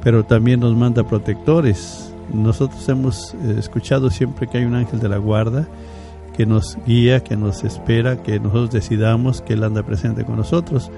pero 0.06 0.24
también 0.24 0.60
nos 0.60 0.76
manda 0.76 1.02
protectores. 1.02 2.12
Nosotros 2.32 2.88
hemos 2.88 3.34
eh, 3.34 3.56
escuchado 3.58 4.08
siempre 4.08 4.46
que 4.46 4.58
hay 4.58 4.64
un 4.64 4.76
ángel 4.76 5.00
de 5.00 5.08
la 5.08 5.16
guarda 5.16 5.66
que 6.36 6.46
nos 6.46 6.78
guía, 6.86 7.24
que 7.24 7.36
nos 7.36 7.64
espera, 7.64 8.22
que 8.22 8.38
nosotros 8.38 8.70
decidamos 8.70 9.42
que 9.42 9.54
Él 9.54 9.64
anda 9.64 9.82
presente 9.82 10.24
con 10.24 10.36
nosotros. 10.36 10.92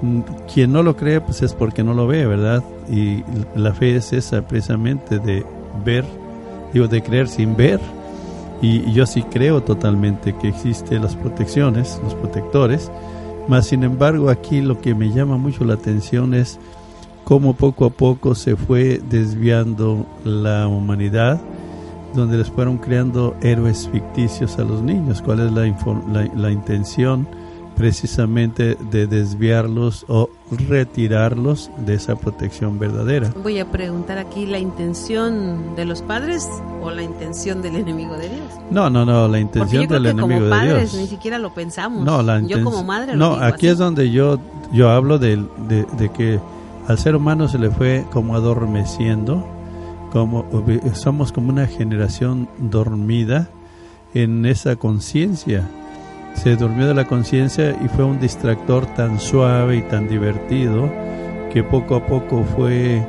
Mm, 0.00 0.20
quien 0.50 0.72
no 0.72 0.82
lo 0.82 0.96
cree, 0.96 1.20
pues 1.20 1.42
es 1.42 1.52
porque 1.52 1.84
no 1.84 1.92
lo 1.92 2.06
ve, 2.06 2.24
¿verdad? 2.24 2.64
Y 2.90 3.22
la 3.54 3.74
fe 3.74 3.96
es 3.96 4.14
esa 4.14 4.40
precisamente 4.40 5.18
de 5.18 5.44
ver, 5.84 6.06
digo, 6.72 6.88
de 6.88 7.02
creer 7.02 7.28
sin 7.28 7.56
ver. 7.56 7.80
Y, 8.62 8.92
yo 8.92 9.06
sí 9.06 9.22
creo 9.22 9.62
totalmente 9.62 10.34
que 10.36 10.48
existen 10.48 11.02
las 11.02 11.16
protecciones, 11.16 12.00
los 12.02 12.14
protectores. 12.14 12.90
Mas, 13.48 13.66
sin 13.66 13.82
embargo, 13.84 14.28
aquí 14.30 14.60
lo 14.60 14.80
que 14.80 14.94
me 14.94 15.10
llama 15.10 15.36
mucho 15.36 15.64
la 15.64 15.74
atención 15.74 16.34
es 16.34 16.58
cómo 17.24 17.54
poco 17.54 17.86
a 17.86 17.90
poco 17.90 18.34
se 18.34 18.56
fue 18.56 19.00
desviando 19.08 20.06
la 20.24 20.68
humanidad, 20.68 21.40
donde 22.14 22.36
les 22.36 22.50
fueron 22.50 22.78
creando 22.78 23.34
héroes 23.40 23.88
ficticios 23.90 24.58
a 24.58 24.64
los 24.64 24.82
niños. 24.82 25.22
¿Cuál 25.22 25.40
es 25.40 25.52
la, 25.52 25.62
la, 26.12 26.30
la 26.34 26.50
intención? 26.50 27.26
Precisamente 27.80 28.76
de 28.90 29.06
desviarlos 29.06 30.04
o 30.06 30.28
retirarlos 30.68 31.70
de 31.78 31.94
esa 31.94 32.14
protección 32.14 32.78
verdadera. 32.78 33.32
Voy 33.42 33.58
a 33.58 33.70
preguntar 33.70 34.18
aquí 34.18 34.44
la 34.44 34.58
intención 34.58 35.74
de 35.76 35.86
los 35.86 36.02
padres 36.02 36.46
o 36.82 36.90
la 36.90 37.02
intención 37.02 37.62
del 37.62 37.76
enemigo 37.76 38.18
de 38.18 38.28
Dios. 38.28 38.52
No, 38.70 38.90
no, 38.90 39.06
no, 39.06 39.26
la 39.28 39.40
intención 39.40 39.88
del 39.88 40.04
enemigo 40.04 40.40
como 40.40 40.50
padres, 40.50 40.74
de 40.74 40.80
Dios. 40.80 40.94
Ni 40.94 41.06
siquiera 41.06 41.38
lo 41.38 41.54
pensamos. 41.54 42.04
No, 42.04 42.22
la 42.22 42.42
yo 42.42 42.62
como 42.62 42.84
madre. 42.84 43.16
No, 43.16 43.30
digo 43.30 43.44
aquí 43.46 43.68
así. 43.68 43.72
es 43.72 43.78
donde 43.78 44.10
yo 44.10 44.38
yo 44.74 44.90
hablo 44.90 45.18
de, 45.18 45.42
de, 45.66 45.86
de 45.96 46.10
que 46.10 46.38
al 46.86 46.98
ser 46.98 47.16
humano 47.16 47.48
se 47.48 47.58
le 47.58 47.70
fue 47.70 48.04
como 48.12 48.34
adormeciendo, 48.34 49.42
como 50.12 50.44
somos 50.92 51.32
como 51.32 51.48
una 51.48 51.66
generación 51.66 52.46
dormida 52.58 53.48
en 54.12 54.44
esa 54.44 54.76
conciencia. 54.76 55.66
Se 56.34 56.56
durmió 56.56 56.86
de 56.86 56.94
la 56.94 57.06
conciencia 57.06 57.76
y 57.84 57.88
fue 57.88 58.04
un 58.04 58.18
distractor 58.18 58.86
tan 58.94 59.20
suave 59.20 59.76
y 59.76 59.82
tan 59.82 60.08
divertido 60.08 60.90
que 61.52 61.62
poco 61.62 61.96
a 61.96 62.06
poco 62.06 62.44
fue 62.44 63.02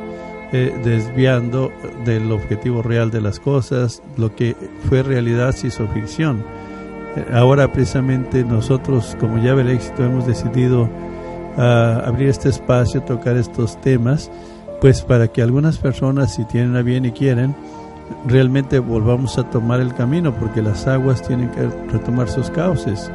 eh, 0.51 0.73
desviando 0.83 1.71
del 2.03 2.31
objetivo 2.31 2.81
real 2.81 3.09
de 3.09 3.21
las 3.21 3.39
cosas, 3.39 4.03
lo 4.17 4.35
que 4.35 4.55
fue 4.89 5.01
realidad 5.01 5.53
se 5.53 5.67
hizo 5.67 5.87
ficción. 5.87 6.43
Eh, 7.15 7.25
ahora 7.33 7.71
precisamente 7.71 8.43
nosotros 8.43 9.15
como 9.19 9.37
llave 9.37 9.63
del 9.63 9.75
éxito 9.75 10.03
hemos 10.03 10.27
decidido 10.27 10.89
a 11.57 11.99
abrir 12.05 12.29
este 12.29 12.49
espacio, 12.49 13.01
tocar 13.03 13.37
estos 13.37 13.79
temas, 13.79 14.29
pues 14.81 15.03
para 15.03 15.27
que 15.27 15.41
algunas 15.41 15.77
personas, 15.77 16.35
si 16.35 16.43
tienen 16.45 16.75
a 16.75 16.81
bien 16.81 17.05
y 17.05 17.11
quieren, 17.11 17.55
realmente 18.25 18.79
volvamos 18.79 19.37
a 19.37 19.43
tomar 19.49 19.79
el 19.81 19.93
camino, 19.93 20.33
porque 20.33 20.61
las 20.61 20.87
aguas 20.87 21.21
tienen 21.21 21.49
que 21.49 21.67
retomar 21.91 22.29
sus 22.29 22.49
cauces. 22.49 23.11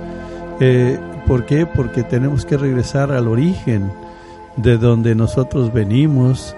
Eh, 0.60 0.98
¿Por 1.26 1.46
qué? 1.46 1.66
Porque 1.66 2.02
tenemos 2.02 2.44
que 2.44 2.56
regresar 2.56 3.12
al 3.12 3.28
origen 3.28 3.90
de 4.56 4.78
donde 4.78 5.14
nosotros 5.14 5.72
venimos 5.72 6.54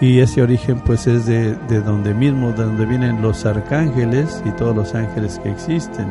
y 0.00 0.20
ese 0.20 0.42
origen 0.42 0.80
pues 0.80 1.06
es 1.06 1.26
de, 1.26 1.54
de 1.68 1.80
donde 1.80 2.14
mismo, 2.14 2.52
de 2.52 2.64
donde 2.64 2.86
vienen 2.86 3.22
los 3.22 3.44
arcángeles 3.44 4.42
y 4.44 4.50
todos 4.50 4.74
los 4.74 4.94
ángeles 4.94 5.38
que 5.42 5.50
existen. 5.50 6.06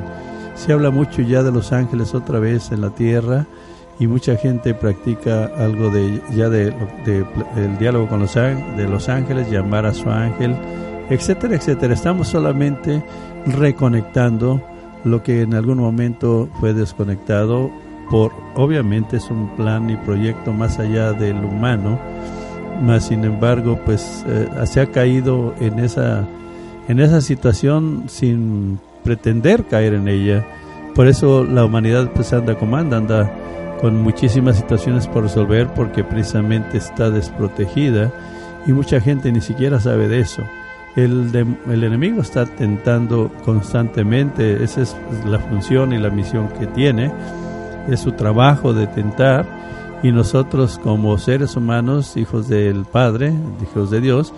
Se 0.55 0.73
habla 0.73 0.91
mucho 0.91 1.21
ya 1.21 1.43
de 1.43 1.51
los 1.51 1.71
ángeles 1.71 2.13
otra 2.13 2.39
vez 2.39 2.71
en 2.71 2.81
la 2.81 2.89
tierra, 2.89 3.45
y 3.99 4.07
mucha 4.07 4.37
gente 4.37 4.73
practica 4.73 5.51
algo 5.57 5.89
de 5.89 6.21
ya 6.31 6.49
de, 6.49 6.71
de, 7.05 7.23
de, 7.23 7.25
el 7.57 7.77
diálogo 7.77 8.07
con 8.07 8.21
los 8.21 8.33
de 8.33 8.87
los 8.89 9.09
ángeles 9.09 9.51
llamar 9.51 9.85
a 9.85 9.93
su 9.93 10.09
ángel 10.09 10.55
etcétera 11.09 11.55
etcétera 11.55 11.93
estamos 11.93 12.27
solamente 12.27 13.03
reconectando 13.45 14.61
lo 15.03 15.23
que 15.23 15.41
en 15.41 15.53
algún 15.53 15.79
momento 15.79 16.49
fue 16.59 16.73
desconectado 16.73 17.71
por 18.09 18.31
obviamente 18.55 19.17
es 19.17 19.29
un 19.29 19.55
plan 19.55 19.89
y 19.89 19.95
proyecto 19.97 20.53
más 20.53 20.79
allá 20.79 21.13
del 21.13 21.43
humano 21.43 21.99
más 22.81 23.07
sin 23.07 23.23
embargo 23.23 23.79
pues 23.85 24.23
eh, 24.27 24.47
se 24.65 24.81
ha 24.81 24.87
caído 24.87 25.53
en 25.59 25.79
esa 25.79 26.27
en 26.87 26.99
esa 26.99 27.21
situación 27.21 28.05
sin 28.07 28.79
pretender 29.03 29.65
caer 29.65 29.93
en 29.93 30.07
ella 30.07 30.45
por 30.95 31.07
eso 31.07 31.43
la 31.43 31.65
humanidad 31.65 32.11
pues 32.13 32.33
anda 32.33 32.55
como 32.55 32.77
anda 32.77 32.97
anda 32.97 33.31
con 33.79 34.01
muchísimas 34.01 34.57
situaciones 34.57 35.07
por 35.07 35.23
resolver 35.23 35.67
porque 35.73 36.03
precisamente 36.03 36.77
está 36.77 37.09
desprotegida 37.09 38.11
y 38.67 38.71
mucha 38.71 38.99
gente 38.99 39.31
ni 39.31 39.41
siquiera 39.41 39.79
sabe 39.79 40.07
de 40.07 40.19
eso. 40.19 40.43
El, 40.95 41.31
de, 41.31 41.45
el 41.69 41.83
enemigo 41.83 42.21
está 42.21 42.45
tentando 42.45 43.31
constantemente, 43.45 44.63
esa 44.63 44.81
es 44.81 44.95
la 45.25 45.39
función 45.39 45.93
y 45.93 45.97
la 45.97 46.09
misión 46.09 46.49
que 46.49 46.67
tiene, 46.67 47.11
es 47.87 48.01
su 48.01 48.11
trabajo 48.13 48.73
de 48.73 48.87
tentar 48.87 49.45
y 50.03 50.11
nosotros 50.11 50.79
como 50.79 51.17
seres 51.17 51.55
humanos, 51.55 52.17
hijos 52.17 52.47
del 52.47 52.85
Padre, 52.85 53.33
hijos 53.61 53.91
de 53.91 54.01
Dios, 54.01 54.33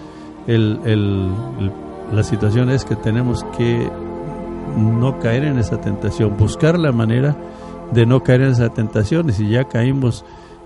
el, 0.48 0.80
el, 0.86 1.32
la 2.12 2.24
situación 2.24 2.70
es 2.70 2.84
que 2.84 2.96
tenemos 2.96 3.46
que 3.58 3.90
no 4.78 5.20
caer 5.20 5.46
en 5.46 5.60
esa 5.60 5.80
tentación, 5.80 6.38
buscar 6.38 6.80
la 6.80 6.92
manera 6.92 7.36
de 7.92 8.06
no 8.06 8.24
caer 8.24 8.42
en 8.42 8.52
esa 8.52 8.70
tentación 8.70 9.30
y 9.30 9.34
si 9.34 9.50
ya 9.50 9.66
caímos 9.66 10.26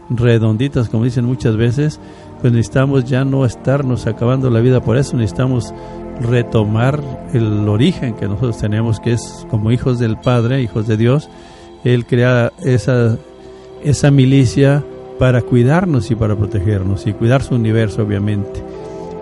redonditas 0.09 0.89
como 0.89 1.03
dicen 1.03 1.25
muchas 1.25 1.57
veces 1.57 1.99
pues 2.41 2.53
necesitamos 2.53 3.05
ya 3.05 3.25
no 3.25 3.45
estarnos 3.45 4.07
acabando 4.07 4.49
la 4.49 4.59
vida 4.59 4.81
por 4.81 4.97
eso 4.97 5.17
necesitamos 5.17 5.73
retomar 6.21 7.01
el 7.33 7.67
origen 7.67 8.15
que 8.15 8.27
nosotros 8.27 8.57
tenemos 8.57 8.99
que 8.99 9.13
es 9.13 9.45
como 9.49 9.71
hijos 9.71 9.99
del 9.99 10.17
Padre 10.17 10.61
hijos 10.61 10.87
de 10.87 10.97
Dios. 10.97 11.29
Él 11.83 12.05
crea 12.05 12.51
esa 12.63 13.17
esa 13.83 14.11
milicia 14.11 14.83
para 15.19 15.41
cuidarnos 15.41 16.09
y 16.11 16.15
para 16.15 16.35
protegernos 16.35 17.05
y 17.07 17.13
cuidar 17.13 17.43
su 17.43 17.55
universo 17.55 18.03
obviamente. 18.03 18.63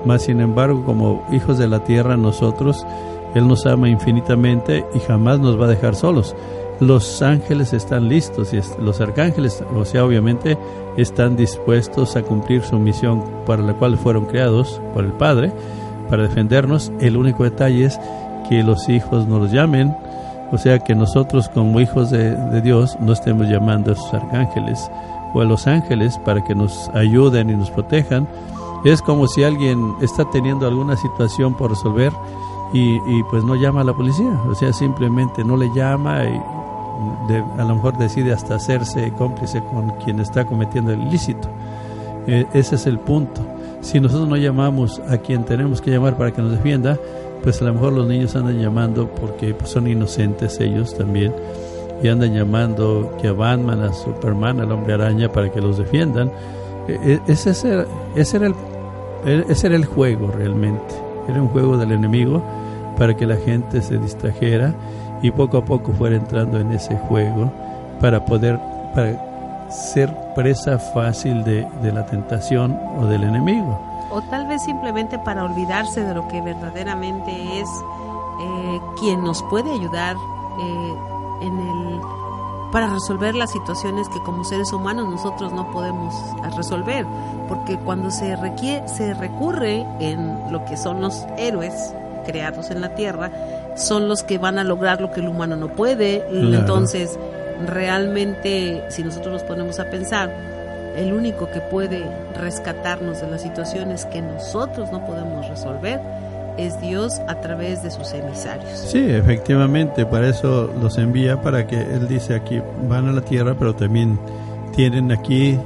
Más 0.05 0.24
sin 0.24 0.41
embargo 0.41 0.84
como 0.86 1.25
hijos 1.32 1.58
de 1.58 1.67
la 1.67 1.84
tierra 1.84 2.17
nosotros 2.17 2.86
él 3.36 3.48
nos 3.48 3.65
ama 3.65 3.89
infinitamente 3.89 4.86
y 4.93 5.00
jamás 5.00 5.39
nos 5.39 5.60
va 5.60 5.65
a 5.65 5.70
dejar 5.70 5.96
solos 5.96 6.36
los 6.88 7.22
ángeles 7.22 7.74
están 7.74 8.10
listos 8.10 8.54
y 8.54 8.60
los 8.82 9.02
arcángeles, 9.02 9.63
o 9.75 9.86
sea, 9.86 10.06
obviamente, 10.06 10.58
están 10.98 11.36
dispuestos 11.36 12.16
a 12.16 12.22
cumplir 12.22 12.63
su 12.63 12.78
misión 12.80 13.24
para 13.46 13.62
la 13.62 13.74
cual 13.74 13.98
fueron 13.98 14.25
creados 14.25 14.82
por 14.94 15.04
el 15.04 15.13
Padre, 15.13 15.52
para 16.10 16.24
defendernos. 16.24 16.92
El 17.00 17.18
único 17.18 17.44
detalle 17.44 17.86
es 17.86 18.00
que 18.50 18.63
los 18.63 18.90
hijos 18.90 19.28
no 19.28 19.40
los 19.40 19.52
llamen, 19.52 19.96
o 20.52 20.58
sea, 20.58 20.80
que 20.80 20.96
nosotros 20.96 21.50
como 21.50 21.80
hijos 21.80 22.12
de, 22.12 22.62
Dios 22.62 22.98
no 23.00 23.13
estemos 23.13 23.48
llamando 23.48 23.92
a 23.92 23.94
esos 23.94 24.13
arcángeles 24.13 24.90
o 25.34 25.42
a 25.42 25.46
los 25.46 25.66
ángeles 25.66 26.18
para 26.20 26.44
que 26.44 26.54
nos 26.54 26.90
ayuden 26.94 27.50
y 27.50 27.56
nos 27.56 27.72
protejan, 27.72 28.28
Es 28.86 29.02
como 29.02 29.28
si 29.28 29.44
alguien 29.46 29.96
está 30.02 30.30
teniendo 30.30 30.68
alguna 30.68 30.98
situación 30.98 31.56
por 31.56 31.72
resolver 31.72 32.12
y, 32.74 32.96
y 32.96 33.24
pues 33.30 33.44
no 33.46 33.56
llama 33.56 33.82
a 33.82 33.84
la 33.86 33.94
policía, 33.94 34.38
o 34.50 34.54
sea, 34.56 34.74
simplemente 34.74 35.44
no 35.44 35.56
le 35.56 35.70
llama 35.74 36.25
y 36.25 36.62
a 37.57 37.63
lo 37.63 37.75
mejor 37.75 37.98
decide 37.98 38.33
hasta 38.33 38.55
hacerse 38.55 39.12
cómplice 39.17 39.62
con 39.72 39.89
quien 40.03 40.19
está 40.19 40.45
cometiendo 40.45 40.91
el 40.91 41.01
ilícito. 41.01 41.50
Eh, 42.27 42.45
ese 42.53 42.75
es 42.75 42.88
el 42.88 43.00
punto. 43.00 43.41
Si 43.81 44.00
nosotros 44.00 44.29
no 44.29 44.38
llamamos 44.38 45.01
a 45.10 45.17
quien 45.17 45.43
tenemos 45.43 45.81
que 45.81 45.91
llamar 45.91 46.17
para 46.17 46.31
que 46.31 46.41
nos 46.41 46.51
defienda, 46.51 46.98
pues 47.43 47.62
a 47.62 47.65
lo 47.65 47.74
mejor 47.74 47.93
los 47.93 48.07
niños 48.07 48.36
andan 48.36 48.60
llamando 48.60 49.10
porque 49.10 49.53
pues, 49.53 49.69
son 49.69 49.88
inocentes 49.88 50.60
ellos 50.62 50.98
también 50.98 51.33
y 52.01 52.07
andan 52.07 52.33
llamando 52.33 53.15
que 53.22 53.27
a 53.27 53.33
Batman, 53.33 53.81
a 53.81 53.93
Superman, 53.93 54.60
al 54.60 54.72
hombre 54.72 54.93
araña 54.93 55.31
para 55.31 55.51
que 55.51 55.62
los 55.62 55.77
defiendan. 55.77 56.31
E, 56.88 57.19
e, 57.27 57.31
ese, 57.31 57.51
ese, 57.51 57.86
ese, 58.15 58.38
era 58.38 58.48
el, 58.48 59.45
ese 59.50 59.67
era 59.67 59.75
el 59.75 59.86
juego 59.86 60.31
realmente. 60.31 60.95
Era 61.27 61.41
un 61.41 61.50
juego 61.50 61.77
del 61.77 61.91
enemigo 61.91 62.43
para 62.98 63.15
que 63.15 63.25
la 63.25 63.38
gente 63.38 63.81
se 63.81 63.98
distrajera 63.98 64.74
y 65.24 65.32
poco 65.32 65.58
a 65.58 65.65
poco 65.65 65.92
fuera 65.94 66.18
entrando 66.18 66.60
en 66.60 66.72
ese 66.72 66.96
juego 66.96 67.51
para 68.00 68.24
poder 68.24 68.60
para 68.94 69.70
ser 69.72 70.13
presa 70.36 70.77
fácil 70.77 71.44
de, 71.44 71.65
la 71.92 72.06
tentación 72.06 72.80
o 73.00 73.08
del 73.08 73.24
enemigo. 73.24 73.80
O 74.12 74.22
tal 74.30 74.46
vez 74.46 74.62
simplemente 74.62 75.18
para 75.18 75.46
olvidarse 75.46 76.03
de 76.03 76.13
lo 76.13 76.27
que 76.27 76.42
verdaderamente 76.42 77.32
es 77.60 77.70
eh, 78.42 78.82
quien 79.00 79.24
nos 79.24 79.42
puede 79.44 79.72
ayudar 79.72 80.15
eh, 80.15 80.94
en 81.42 81.58
el 81.58 82.01
para 82.72 82.88
resolver 82.88 83.36
las 83.36 83.51
situaciones 83.51 84.10
que 84.10 84.20
como 84.24 84.44
seres 84.44 84.74
humanos 84.74 85.08
nosotros 85.08 85.53
no 85.53 85.70
podemos 85.70 86.15
resolver, 86.56 87.06
porque 87.48 87.77
cuando 87.77 88.10
se 88.10 88.36
requiere, 88.36 88.88
se 88.88 89.13
recurre 89.13 89.86
en 90.00 90.51
lo 90.51 90.65
que 90.65 90.75
son 90.75 91.00
los 91.00 91.24
héroes 91.38 91.94
creados 92.25 92.72
en 92.72 92.82
la 92.82 92.96
tierra, 92.96 93.30
son 93.75 94.08
los 94.08 94.24
que 94.24 94.38
van 94.38 94.60
a 94.60 94.63
lograr 94.63 95.01
lo 95.01 95.12
que 95.12 95.22
el 95.22 95.27
humano 95.27 95.56
no 95.56 95.70
puede. 95.70 96.24
Entonces, 96.30 97.18
realmente, 97.68 98.84
si 98.89 99.03
nosotros 99.03 99.34
nos 99.34 99.44
ponemos 99.44 99.80
a 99.80 99.89
pensar, 99.89 100.34
el 100.96 101.13
único 101.13 101.50
que 101.50 101.60
puede 101.60 102.03
rescatarnos 102.36 103.22
de 103.22 103.30
las 103.30 103.42
situaciones 103.42 104.06
que 104.06 104.22
nosotros 104.22 104.92
no 104.92 105.06
podemos 105.06 105.48
resolver 105.48 106.00
es 106.58 106.80
Dios 106.82 107.20
a 107.27 107.42
través 107.42 107.82
de 107.82 107.89
sus 107.89 108.13
emisarios. 108.13 108.77
Sí, 108.77 109.00
efectivamente, 109.00 110.06
para 110.06 110.30
eso 110.30 110.70
los 110.82 110.98
envía, 111.00 111.42
para 111.42 111.65
que 111.65 111.80
Él 111.80 112.08
dice 112.08 112.36
aquí, 112.36 112.62
van 112.88 113.08
a 113.08 113.12
la 113.12 113.22
tierra, 113.22 113.56
pero 113.58 113.74
también 113.75 114.20
tienen 114.75 115.12
aquí 115.12 115.58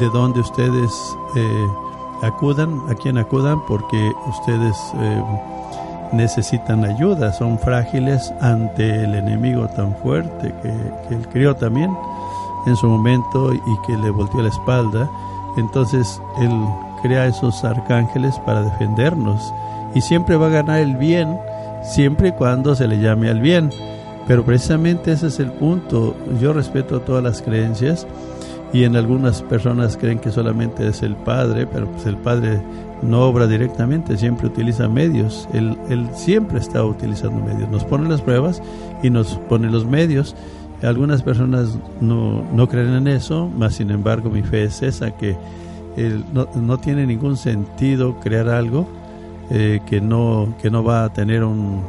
de 0.00 0.06
donde 0.12 0.40
ustedes 0.40 0.90
eh, 1.36 1.66
acudan, 2.22 2.80
a 2.88 2.94
quien 2.94 3.18
acudan, 3.18 3.64
porque 3.66 4.12
ustedes... 4.28 4.76
Eh, 5.00 5.22
necesitan 6.12 6.84
ayuda, 6.84 7.32
son 7.32 7.58
frágiles 7.58 8.32
ante 8.40 9.04
el 9.04 9.14
enemigo 9.14 9.68
tan 9.68 9.94
fuerte 9.96 10.54
que, 10.62 10.68
él 11.14 11.28
crió 11.32 11.54
también 11.56 11.96
en 12.66 12.76
su 12.76 12.86
momento 12.88 13.52
y 13.52 13.60
que 13.86 13.96
le 13.96 14.10
volteó 14.10 14.42
la 14.42 14.48
espalda. 14.48 15.08
Entonces 15.56 16.20
él 16.38 16.50
crea 17.02 17.26
esos 17.26 17.64
arcángeles 17.64 18.38
para 18.40 18.62
defendernos 18.62 19.52
y 19.94 20.00
siempre 20.00 20.36
va 20.36 20.46
a 20.46 20.50
ganar 20.50 20.80
el 20.80 20.96
bien, 20.96 21.38
siempre 21.82 22.28
y 22.28 22.32
cuando 22.32 22.74
se 22.74 22.88
le 22.88 22.98
llame 22.98 23.28
al 23.28 23.40
bien. 23.40 23.70
Pero 24.26 24.44
precisamente 24.44 25.12
ese 25.12 25.26
es 25.26 25.40
el 25.40 25.50
punto. 25.50 26.14
Yo 26.40 26.52
respeto 26.52 27.00
todas 27.00 27.24
las 27.24 27.42
creencias 27.42 28.06
y 28.72 28.84
en 28.84 28.96
algunas 28.96 29.42
personas 29.42 29.96
creen 29.96 30.18
que 30.18 30.30
solamente 30.30 30.88
es 30.88 31.02
el 31.02 31.14
Padre, 31.14 31.66
pero 31.66 31.86
pues 31.86 32.06
el 32.06 32.16
Padre 32.16 32.62
no 33.02 33.22
obra 33.22 33.46
directamente, 33.46 34.16
siempre 34.16 34.46
utiliza 34.46 34.88
medios, 34.88 35.48
él, 35.52 35.76
él 35.90 36.08
siempre 36.14 36.58
está 36.58 36.84
utilizando 36.84 37.44
medios, 37.44 37.68
nos 37.68 37.84
pone 37.84 38.08
las 38.08 38.22
pruebas 38.22 38.62
y 39.02 39.10
nos 39.10 39.36
pone 39.48 39.70
los 39.70 39.84
medios. 39.84 40.34
Algunas 40.82 41.22
personas 41.22 41.78
no, 42.00 42.44
no 42.52 42.68
creen 42.68 42.94
en 42.94 43.08
eso, 43.08 43.48
más 43.48 43.74
sin 43.74 43.90
embargo 43.90 44.30
mi 44.30 44.42
fe 44.42 44.64
es 44.64 44.82
esa, 44.82 45.12
que 45.12 45.36
no, 46.32 46.48
no, 46.54 46.78
tiene 46.78 47.06
ningún 47.06 47.36
sentido 47.36 48.18
crear 48.20 48.48
algo 48.48 48.88
eh, 49.50 49.80
que, 49.86 50.00
no, 50.00 50.54
que 50.60 50.70
no 50.70 50.82
va 50.82 51.04
a 51.04 51.12
tener 51.12 51.44
un, 51.44 51.82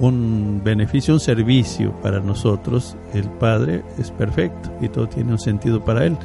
un 0.00 0.62
beneficio, 0.64 1.14
un 1.14 1.20
servicio 1.20 1.92
para 2.02 2.20
nosotros. 2.20 2.96
El 3.14 3.28
Padre 3.28 3.82
es 3.98 4.10
perfecto 4.10 4.70
y 4.80 4.88
todo 4.88 5.08
tiene 5.08 5.32
un 5.32 5.38
sentido 5.38 5.84
para 5.84 6.06
Él. 6.06 6.16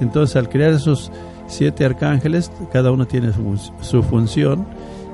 Entonces 0.00 0.36
al 0.36 0.48
crear 0.48 0.72
esos 0.72 1.12
siete 1.46 1.84
arcángeles, 1.84 2.50
cada 2.72 2.90
uno 2.90 3.06
tiene 3.06 3.32
su, 3.82 4.02
función 4.02 4.66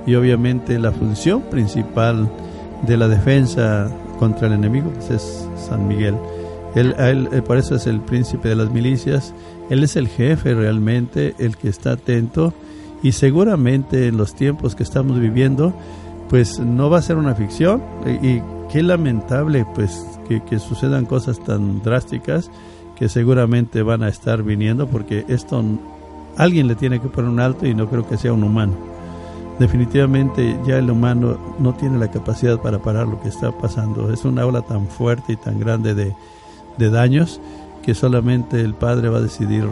y 0.06 0.14
obviamente 0.14 0.78
la 0.78 0.92
función 0.92 1.42
principal 1.42 2.30
de 2.86 2.96
la 2.96 3.08
defensa 3.08 3.90
contra 4.18 4.46
el 4.46 4.54
enemigo 4.54 4.90
pues, 4.92 5.10
es 5.10 5.48
San 5.56 5.88
Miguel. 5.88 6.14
Él, 6.74 6.94
él, 6.98 7.28
eh, 7.32 7.42
por 7.42 7.56
eso 7.56 7.74
es 7.74 7.86
el 7.86 8.00
príncipe 8.00 8.50
de 8.50 8.56
las 8.56 8.70
milicias, 8.70 9.34
él 9.70 9.82
es 9.82 9.96
el 9.96 10.08
jefe 10.08 10.54
realmente, 10.54 11.34
el 11.38 11.56
que 11.56 11.68
está 11.68 11.92
atento 11.92 12.52
y 13.02 13.12
seguramente 13.12 14.08
en 14.08 14.18
los 14.18 14.34
tiempos 14.34 14.74
que 14.74 14.82
estamos 14.82 15.18
viviendo, 15.18 15.74
pues 16.28 16.58
no 16.58 16.90
va 16.90 16.98
a 16.98 17.02
ser 17.02 17.16
una 17.16 17.34
ficción 17.34 17.82
y, 18.22 18.40
qué 18.70 18.82
lamentable 18.82 19.64
pues 19.74 20.04
que, 20.28 20.58
sucedan 20.58 21.06
cosas 21.06 21.38
tan 21.38 21.82
drásticas 21.82 22.50
que 22.96 23.08
seguramente 23.08 23.82
van 23.82 24.02
a 24.02 24.08
estar 24.08 24.42
viniendo 24.42 24.88
porque 24.88 25.24
esto 25.28 25.62
alguien 26.36 26.66
le 26.66 26.74
tiene 26.74 27.00
que 27.00 27.08
poner 27.08 27.30
un 27.30 27.40
alto 27.40 27.66
y 27.66 27.74
no 27.74 27.88
creo 27.88 28.06
que 28.08 28.16
sea 28.16 28.32
un 28.32 28.42
humano. 28.42 28.74
Definitivamente 29.58 30.58
ya 30.66 30.78
el 30.78 30.90
humano 30.90 31.38
no 31.58 31.74
tiene 31.74 31.98
la 31.98 32.10
capacidad 32.10 32.60
para 32.60 32.78
parar 32.80 33.06
lo 33.06 33.20
que 33.20 33.28
está 33.28 33.52
pasando. 33.52 34.12
Es 34.12 34.24
una 34.24 34.44
ola 34.44 34.62
tan 34.62 34.86
fuerte 34.88 35.32
y 35.32 35.36
tan 35.36 35.58
grande 35.58 35.94
de, 35.94 36.14
daños 36.90 37.40
que 37.82 37.94
solamente 37.94 38.60
el 38.60 38.74
Padre 38.74 39.08
va 39.08 39.18
a 39.18 39.22
decidir 39.22 39.64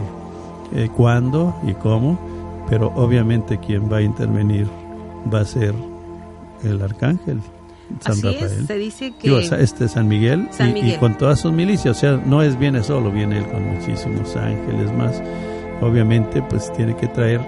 eh, 0.73 0.89
cuándo 0.95 1.55
y 1.67 1.73
cómo, 1.73 2.17
pero 2.67 2.91
obviamente 2.95 3.59
quien 3.59 3.91
va 3.91 3.97
a 3.97 4.01
intervenir 4.01 4.67
va 5.31 5.41
a 5.41 5.45
ser 5.45 5.75
el 6.65 6.81
arcángel. 6.81 7.39
San 7.99 8.19
Rafael. 8.21 8.65
se 8.65 8.77
dice 8.77 9.13
que... 9.19 9.37
este 9.59 9.87
San 9.87 10.07
Miguel, 10.07 10.49
Y, 10.59 10.93
y, 10.93 10.97
con 10.97 11.15
todas 11.17 11.39
sus 11.39 11.53
milicias, 11.53 11.97
o 11.97 11.99
sea, 11.99 12.21
no 12.25 12.41
es 12.41 12.57
viene 12.57 12.81
solo, 12.81 13.11
viene 13.11 13.37
él 13.37 13.45
con 13.45 13.63
muchísimos 13.63 14.35
ángeles 14.35 14.91
más 14.93 15.21
obviamente 15.81 16.41
pues 16.41 16.71
tiene 16.73 16.95
que 16.95 17.07
traer 17.07 17.41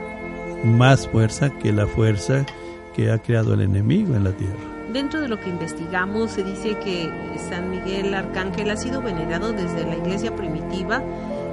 más 0.63 1.07
fuerza 1.07 1.49
que 1.49 1.71
la 1.71 1.87
fuerza 1.87 2.45
que 2.95 3.11
ha 3.11 3.17
creado 3.19 3.53
el 3.53 3.61
enemigo 3.61 4.15
en 4.15 4.23
la 4.23 4.31
tierra. 4.31 4.57
Dentro 4.91 5.21
de 5.21 5.27
lo 5.27 5.39
que 5.39 5.49
investigamos 5.49 6.31
se 6.31 6.43
dice 6.43 6.77
que 6.79 7.11
San 7.49 7.69
Miguel 7.69 8.13
Arcángel 8.13 8.71
ha 8.71 8.77
sido 8.77 9.01
venerado 9.01 9.51
desde 9.51 9.85
la 9.85 9.97
iglesia 9.97 10.35
primitiva 10.35 11.03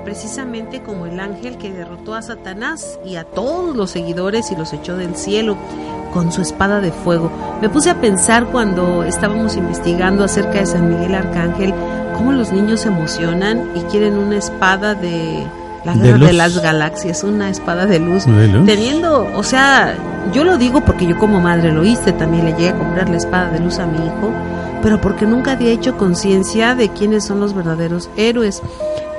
precisamente 0.04 0.82
como 0.82 1.06
el 1.06 1.18
ángel 1.18 1.56
que 1.56 1.72
derrotó 1.72 2.14
a 2.14 2.22
Satanás 2.22 2.98
y 3.06 3.16
a 3.16 3.24
todos 3.24 3.74
los 3.74 3.90
seguidores 3.90 4.52
y 4.52 4.56
los 4.56 4.72
echó 4.72 4.96
del 4.96 5.16
cielo 5.16 5.56
con 6.14 6.32
su 6.32 6.40
espada 6.40 6.80
de 6.80 6.92
fuego. 6.92 7.30
Me 7.60 7.68
puse 7.68 7.90
a 7.90 8.00
pensar 8.00 8.46
cuando 8.46 9.02
estábamos 9.02 9.56
investigando 9.56 10.24
acerca 10.24 10.60
de 10.60 10.66
San 10.66 10.88
Miguel 10.88 11.14
Arcángel, 11.14 11.74
cómo 12.16 12.32
los 12.32 12.52
niños 12.52 12.82
se 12.82 12.88
emocionan 12.88 13.70
y 13.74 13.80
quieren 13.90 14.16
una 14.16 14.36
espada 14.36 14.94
de, 14.94 15.44
la 15.84 15.94
guerra 15.94 16.28
de, 16.28 16.32
las 16.32 16.62
galaxias, 16.62 17.24
una 17.24 17.50
espada 17.50 17.84
de 17.84 17.98
luz. 17.98 18.24
Teniendo, 18.64 19.28
o 19.34 19.42
sea, 19.42 19.96
yo 20.32 20.44
lo 20.44 20.56
digo 20.56 20.82
porque 20.82 21.06
yo 21.06 21.18
como 21.18 21.40
madre 21.40 21.72
lo 21.72 21.84
hice, 21.84 22.12
también 22.12 22.44
le 22.44 22.52
llegué 22.52 22.70
a 22.70 22.78
comprar 22.78 23.08
la 23.08 23.16
espada 23.16 23.50
de 23.50 23.58
luz 23.58 23.78
a 23.80 23.86
mi 23.86 23.98
hijo, 23.98 24.32
pero 24.82 25.00
porque 25.00 25.26
nunca 25.26 25.52
había 25.52 25.70
hecho 25.70 25.96
conciencia 25.96 26.76
de 26.76 26.88
quiénes 26.90 27.24
son 27.24 27.40
los 27.40 27.54
verdaderos 27.54 28.08
héroes. 28.16 28.62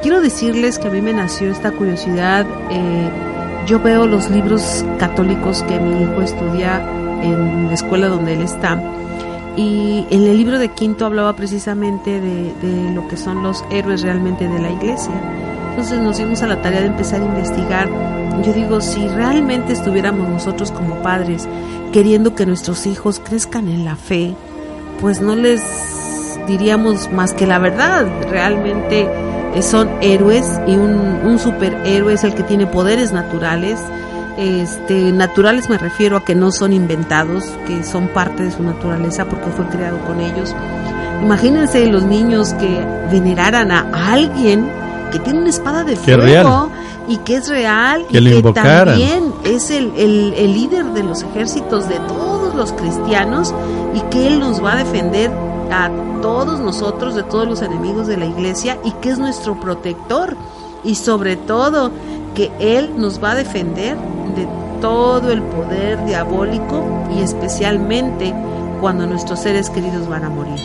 Quiero 0.02 0.22
decirles 0.22 0.80
que 0.80 0.88
a 0.88 0.92
mí 0.92 1.02
me 1.02 1.14
nació 1.14 1.52
esta 1.52 1.72
curiosidad. 1.72 2.46
Eh, 2.70 3.35
yo 3.66 3.80
veo 3.80 4.06
los 4.06 4.30
libros 4.30 4.86
católicos 5.00 5.64
que 5.64 5.80
mi 5.80 6.04
hijo 6.04 6.22
estudia 6.22 6.82
en 7.22 7.68
la 7.68 7.74
escuela 7.74 8.08
donde 8.08 8.34
él 8.34 8.42
está. 8.42 8.82
Y 9.58 10.06
en 10.10 10.24
el 10.24 10.38
libro 10.38 10.60
de 10.60 10.70
Quinto 10.70 11.06
hablaba 11.06 11.36
precisamente 11.36 12.20
de, 12.20 12.54
de 12.62 12.92
lo 12.94 13.08
que 13.08 13.18
son 13.18 13.42
los 13.42 13.64
héroes 13.72 14.02
realmente 14.02 14.48
de 14.48 14.60
la 14.60 14.70
iglesia 14.70 15.14
entonces 15.76 16.00
nos 16.00 16.18
dimos 16.18 16.42
a 16.42 16.48
la 16.48 16.62
tarea 16.62 16.80
de 16.80 16.88
empezar 16.88 17.22
a 17.22 17.26
investigar. 17.26 17.90
Yo 18.46 18.54
digo, 18.54 18.80
si 18.80 19.10
realmente 19.10 19.74
estuviéramos 19.74 20.30
nosotros 20.30 20.72
como 20.72 20.96
padres 21.04 21.50
queriendo 21.92 22.34
que 22.34 22.46
nuestros 22.46 22.88
hijos 22.88 23.20
crezcan 23.20 23.68
en 23.68 23.84
la 23.84 23.98
fe, 23.98 24.36
pues 25.02 25.20
no 25.20 25.36
les 25.36 26.40
diríamos 26.48 27.12
más 27.12 27.34
que 27.34 27.46
la 27.46 27.60
verdad. 27.60 28.08
Realmente 28.30 29.06
son 29.62 29.90
héroes 30.02 30.46
y 30.68 30.76
un, 30.76 30.96
un 31.24 31.40
superhéroe 31.40 32.14
es 32.14 32.24
el 32.24 32.34
que 32.36 32.44
tiene 32.44 32.68
poderes 32.68 33.12
naturales. 33.14 33.80
Este, 34.38 35.12
naturales 35.14 35.70
me 35.70 35.78
refiero 35.78 36.18
a 36.18 36.26
que 36.26 36.36
no 36.36 36.52
son 36.52 36.74
inventados, 36.74 37.46
que 37.68 37.84
son 37.84 38.08
parte 38.10 38.44
de 38.44 38.52
su 38.52 38.64
naturaleza 38.64 39.26
porque 39.26 39.50
fue 39.52 39.66
creado 39.68 39.98
con 40.00 40.20
ellos. 40.20 40.54
Imagínense 41.24 41.86
los 41.88 42.04
niños 42.04 42.54
que 42.56 42.86
veneraran 43.12 43.72
a 43.72 43.86
alguien 44.12 44.70
que 45.12 45.20
tiene 45.20 45.40
una 45.40 45.50
espada 45.50 45.84
de 45.86 45.96
fuego 45.96 46.70
y 47.08 47.18
que 47.18 47.36
es 47.36 47.48
real 47.48 48.06
Que 48.12 48.18
y 48.20 48.24
que 48.26 48.36
invocaran. 48.38 48.88
también 48.88 49.34
es 49.46 49.70
el, 49.70 49.94
el- 49.96 50.34
el 50.36 50.54
líder 50.54 50.86
de 50.88 51.04
los 51.04 51.24
ejércitos 51.24 51.88
de 51.88 51.96
todos 52.00 52.54
los 52.56 52.74
cristianos 52.74 53.54
y 53.94 54.02
que 54.10 54.28
Él 54.28 54.40
nos 54.40 54.62
va 54.64 54.74
a 54.74 54.76
defender 54.78 55.32
a 55.72 55.90
todos 56.22 56.60
nosotros 56.60 57.16
de 57.16 57.24
todos 57.24 57.48
los 57.48 57.62
enemigos 57.62 58.08
de 58.08 58.18
la 58.18 58.26
iglesia 58.26 58.78
y 58.84 58.92
que 58.94 59.10
es 59.10 59.20
nuestro 59.20 59.60
protector 59.60 60.36
y 60.84 60.96
sobre 60.96 61.36
todo 61.36 61.92
que 62.34 62.52
Él 62.60 62.92
nos 62.98 63.24
va 63.24 63.32
a 63.32 63.36
defender 63.36 63.98
de 64.36 64.48
todo 64.82 65.32
el 65.32 65.42
poder 65.42 66.06
diabólico 66.06 66.84
y 67.16 67.22
especialmente 67.22 68.34
cuando 68.82 69.08
nuestros 69.08 69.40
seres 69.40 69.70
queridos 69.70 70.08
van 70.08 70.26
a 70.26 70.30
morir. 70.30 70.60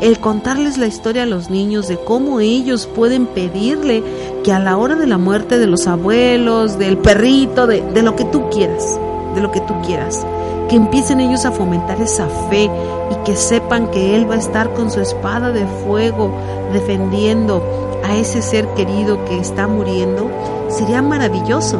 El 0.00 0.18
contarles 0.18 0.78
la 0.78 0.88
historia 0.88 1.22
a 1.22 1.26
los 1.26 1.48
niños 1.48 1.86
de 1.86 1.96
cómo 1.96 2.40
ellos 2.40 2.88
pueden 2.88 3.26
pedirle 3.26 4.02
que 4.42 4.52
a 4.52 4.58
la 4.58 4.76
hora 4.76 4.96
de 4.96 5.06
la 5.06 5.16
muerte 5.16 5.58
de 5.58 5.68
los 5.68 5.86
abuelos, 5.86 6.76
del 6.76 6.98
perrito, 6.98 7.68
de, 7.68 7.82
de 7.82 8.02
lo 8.02 8.16
que 8.16 8.24
tú 8.24 8.50
quieras, 8.50 8.98
de 9.36 9.40
lo 9.40 9.52
que 9.52 9.60
tú 9.60 9.74
quieras, 9.86 10.26
que 10.72 10.76
empiecen 10.76 11.20
ellos 11.20 11.44
a 11.44 11.52
fomentar 11.52 12.00
esa 12.00 12.26
fe 12.48 12.64
y 12.64 13.24
que 13.26 13.36
sepan 13.36 13.90
que 13.90 14.16
Él 14.16 14.30
va 14.30 14.36
a 14.36 14.38
estar 14.38 14.72
con 14.72 14.90
su 14.90 15.02
espada 15.02 15.52
de 15.52 15.66
fuego 15.84 16.32
defendiendo 16.72 17.62
a 18.02 18.16
ese 18.16 18.40
ser 18.40 18.66
querido 18.68 19.22
que 19.26 19.38
está 19.38 19.66
muriendo, 19.66 20.30
sería 20.70 21.02
maravilloso. 21.02 21.78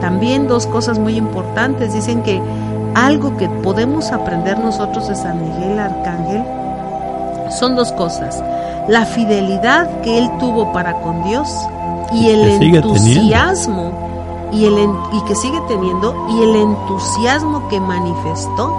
También 0.00 0.48
dos 0.48 0.66
cosas 0.66 0.98
muy 0.98 1.18
importantes. 1.18 1.92
Dicen 1.92 2.22
que 2.22 2.40
algo 2.94 3.36
que 3.36 3.46
podemos 3.46 4.10
aprender 4.10 4.58
nosotros 4.58 5.06
de 5.08 5.16
San 5.16 5.42
Miguel 5.44 5.78
Arcángel 5.78 6.42
son 7.50 7.76
dos 7.76 7.92
cosas. 7.92 8.42
La 8.88 9.04
fidelidad 9.04 10.00
que 10.00 10.16
él 10.16 10.30
tuvo 10.38 10.72
para 10.72 10.94
con 11.02 11.24
Dios 11.24 11.46
y 12.14 12.30
el 12.30 12.62
entusiasmo 12.62 14.09
y, 14.52 14.64
el, 14.64 14.74
y 15.12 15.20
que 15.22 15.34
sigue 15.34 15.60
teniendo 15.68 16.26
y 16.30 16.42
el 16.42 16.56
entusiasmo 16.56 17.68
que 17.68 17.80
manifestó 17.80 18.74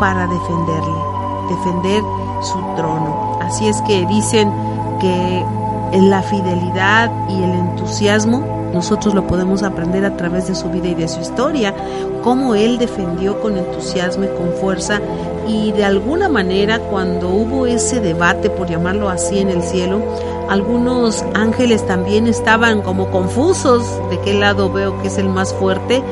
para 0.00 0.26
defenderle, 0.26 0.98
defender 1.48 2.02
su 2.42 2.58
trono. 2.76 3.38
Así 3.40 3.68
es 3.68 3.80
que 3.82 4.04
dicen 4.06 4.52
que 5.00 5.44
la 5.92 6.22
fidelidad 6.22 7.10
y 7.28 7.42
el 7.42 7.50
entusiasmo 7.50 8.51
nosotros 8.72 9.14
lo 9.14 9.26
podemos 9.26 9.62
aprender 9.62 10.04
a 10.04 10.16
través 10.16 10.48
de 10.48 10.54
su 10.54 10.70
vida 10.70 10.88
y 10.88 10.94
de 10.94 11.08
su 11.08 11.20
historia, 11.20 11.74
cómo 12.22 12.54
él 12.54 12.78
defendió 12.78 13.40
con 13.40 13.56
entusiasmo 13.56 14.24
y 14.24 14.28
con 14.28 14.52
fuerza 14.60 15.00
y 15.46 15.72
de 15.72 15.84
alguna 15.84 16.28
manera 16.28 16.78
cuando 16.78 17.28
hubo 17.30 17.66
ese 17.66 18.00
debate, 18.00 18.50
por 18.50 18.68
llamarlo 18.68 19.08
así, 19.08 19.38
en 19.38 19.48
el 19.48 19.62
cielo, 19.62 20.00
algunos 20.48 21.24
ángeles 21.34 21.86
también 21.86 22.26
estaban 22.26 22.82
como 22.82 23.10
confusos 23.10 23.84
de 24.10 24.20
qué 24.20 24.34
lado 24.34 24.70
veo 24.70 25.00
que 25.00 25.08
es 25.08 25.18
el 25.18 25.28
más 25.28 25.54
fuerte 25.54 26.02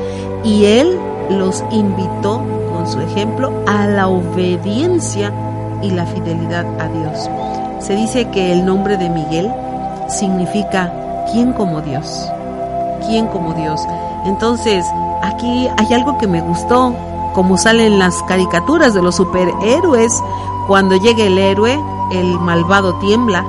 y 0.43 0.65
él 0.65 0.97
los 1.29 1.63
invitó 1.71 2.41
con 2.71 2.87
su 2.87 2.99
ejemplo 2.99 3.51
a 3.67 3.87
la 3.87 4.07
obediencia 4.07 5.31
y 5.81 5.91
la 5.91 6.05
fidelidad 6.05 6.65
a 6.79 6.87
Dios. 6.87 7.29
Se 7.79 7.95
dice 7.95 8.29
que 8.29 8.51
el 8.51 8.65
nombre 8.65 8.97
de 8.97 9.09
Miguel 9.09 9.51
significa 10.07 10.91
¿quién 11.31 11.53
como 11.53 11.81
Dios? 11.81 12.29
¿Quién 13.07 13.27
como 13.27 13.53
Dios? 13.53 13.81
Entonces, 14.25 14.85
aquí 15.21 15.69
hay 15.77 15.93
algo 15.93 16.17
que 16.17 16.27
me 16.27 16.41
gustó, 16.41 16.93
como 17.33 17.57
salen 17.57 17.99
las 17.99 18.21
caricaturas 18.23 18.93
de 18.93 19.01
los 19.01 19.15
superhéroes, 19.15 20.21
cuando 20.67 20.95
llega 20.95 21.23
el 21.23 21.37
héroe, 21.37 21.79
el 22.11 22.39
malvado 22.39 22.95
tiembla, 22.95 23.43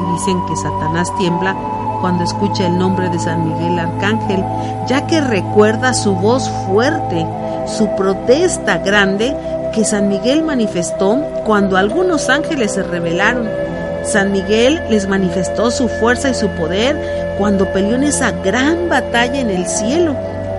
y 0.00 0.12
dicen 0.12 0.44
que 0.46 0.56
Satanás 0.56 1.14
tiembla 1.16 1.56
cuando 2.00 2.24
escucha 2.24 2.66
el 2.66 2.78
nombre 2.78 3.08
de 3.08 3.18
San 3.18 3.48
Miguel 3.48 3.78
Arcángel, 3.78 4.44
ya 4.88 5.06
que 5.06 5.20
recuerda 5.20 5.94
su 5.94 6.14
voz 6.16 6.50
fuerte, 6.66 7.24
su 7.66 7.88
protesta 7.96 8.78
grande 8.78 9.36
que 9.72 9.84
San 9.84 10.08
Miguel 10.08 10.42
manifestó 10.42 11.18
cuando 11.46 11.76
algunos 11.76 12.28
ángeles 12.28 12.72
se 12.72 12.82
rebelaron. 12.82 13.48
San 14.04 14.32
Miguel 14.32 14.82
les 14.90 15.08
manifestó 15.08 15.70
su 15.70 15.88
fuerza 15.88 16.30
y 16.30 16.34
su 16.34 16.48
poder 16.48 17.21
cuando 17.38 17.66
peleó 17.72 17.96
en 17.96 18.04
esa 18.04 18.30
gran 18.42 18.88
batalla 18.88 19.40
en 19.40 19.50
el 19.50 19.66
cielo. 19.66 20.14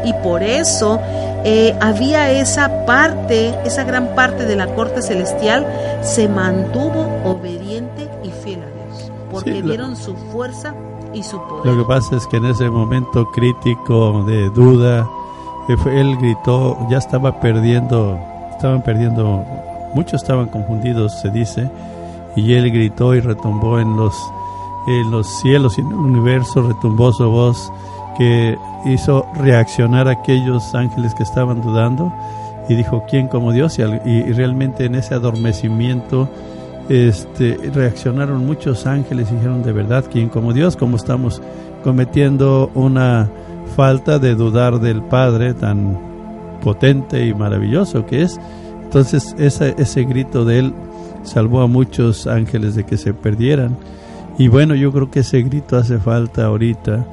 Y 0.06 0.12
por 0.22 0.44
eso 0.44 1.00
eh, 1.46 1.76
había 1.80 2.30
esa 2.32 2.86
parte, 2.86 3.54
esa 3.66 3.84
gran 3.84 4.08
parte 4.16 4.46
de 4.46 4.56
la 4.56 4.68
corte 4.68 5.02
celestial, 5.02 5.66
se 6.02 6.28
mantuvo 6.28 7.08
obediente 7.24 8.10
y 8.24 8.30
fiel 8.30 8.60
a 8.64 8.66
Dios, 8.68 9.12
porque 9.32 9.54
Sí, 9.54 9.60
lo- 9.62 9.68
vieron 9.68 9.96
su 9.96 10.14
fuerza 10.16 10.74
y 11.14 11.24
su 11.24 11.40
poder. 11.48 11.66
Lo 11.74 11.78
que 11.84 11.88
pasa 11.88 12.18
es 12.18 12.28
que 12.28 12.38
en 12.38 12.46
ese 12.48 12.70
momento 12.70 13.26
crítico 13.32 14.24
de 14.26 14.50
duda, 14.50 15.08
él 15.86 16.18
gritó, 16.18 16.78
ya 16.90 16.98
estaba 16.98 17.40
perdiendo, 17.40 18.20
estaban 18.52 18.82
perdiendo, 18.82 19.46
muchos 19.94 20.22
estaban 20.22 20.48
confundidos, 20.48 21.14
se 21.22 21.30
dice, 21.30 21.70
y 22.36 22.56
él 22.56 22.72
gritó 22.72 23.14
y 23.16 23.22
retumbó 23.22 23.80
en 23.80 23.96
los, 23.96 24.14
en 24.88 25.12
los 25.12 25.28
cielos 25.42 25.78
y 25.78 25.82
en 25.82 25.88
el 25.88 25.94
universo, 25.96 26.62
retumbó 26.62 27.12
su 27.14 27.30
voz 27.30 27.72
que 28.18 28.58
hizo 28.86 29.26
reaccionar 29.36 30.08
a 30.08 30.12
aquellos 30.12 30.76
ángeles 30.76 31.14
que 31.16 31.24
estaban 31.24 31.62
dudando 31.62 32.12
y 32.70 32.76
dijo, 32.76 33.04
¿quién 33.10 33.28
como 33.28 33.52
Dios? 33.52 33.80
Y, 33.80 33.82
al- 33.82 34.02
y- 34.06 34.20
y 34.30 34.32
realmente 34.34 34.86
en 34.86 34.96
ese 34.96 35.14
adormecimiento 35.16 36.30
este, 36.90 37.58
reaccionaron 37.74 38.46
muchos 38.46 38.86
ángeles 38.86 39.32
y 39.32 39.36
dijeron 39.36 39.64
de 39.64 39.72
verdad 39.72 40.06
quién 40.12 40.30
como 40.30 40.54
Dios, 40.54 40.76
como 40.76 40.98
estamos 40.98 41.42
cometiendo 41.84 42.70
una 42.74 43.30
falta 43.76 44.20
de 44.20 44.36
dudar 44.36 44.80
del 44.80 45.02
Padre 45.02 45.54
tan 45.54 45.98
potente 46.62 47.26
y 47.26 47.34
maravilloso 47.34 48.06
que 48.06 48.22
es. 48.24 48.40
Entonces 48.84 49.34
ese, 49.40 49.74
ese 49.78 50.04
grito 50.04 50.46
de 50.46 50.60
él 50.60 50.74
salvó 51.24 51.62
a 51.62 51.68
muchos 51.68 52.28
ángeles 52.28 52.76
de 52.76 52.84
que 52.86 52.98
se 52.98 53.14
perdieran. 53.14 53.76
Y 54.38 54.48
bueno, 54.48 54.76
yo 54.76 54.92
creo 54.92 55.12
que 55.12 55.20
ese 55.20 55.42
grito 55.44 55.78
hace 55.78 56.00
falta 56.00 56.46
ahorita, 56.46 57.06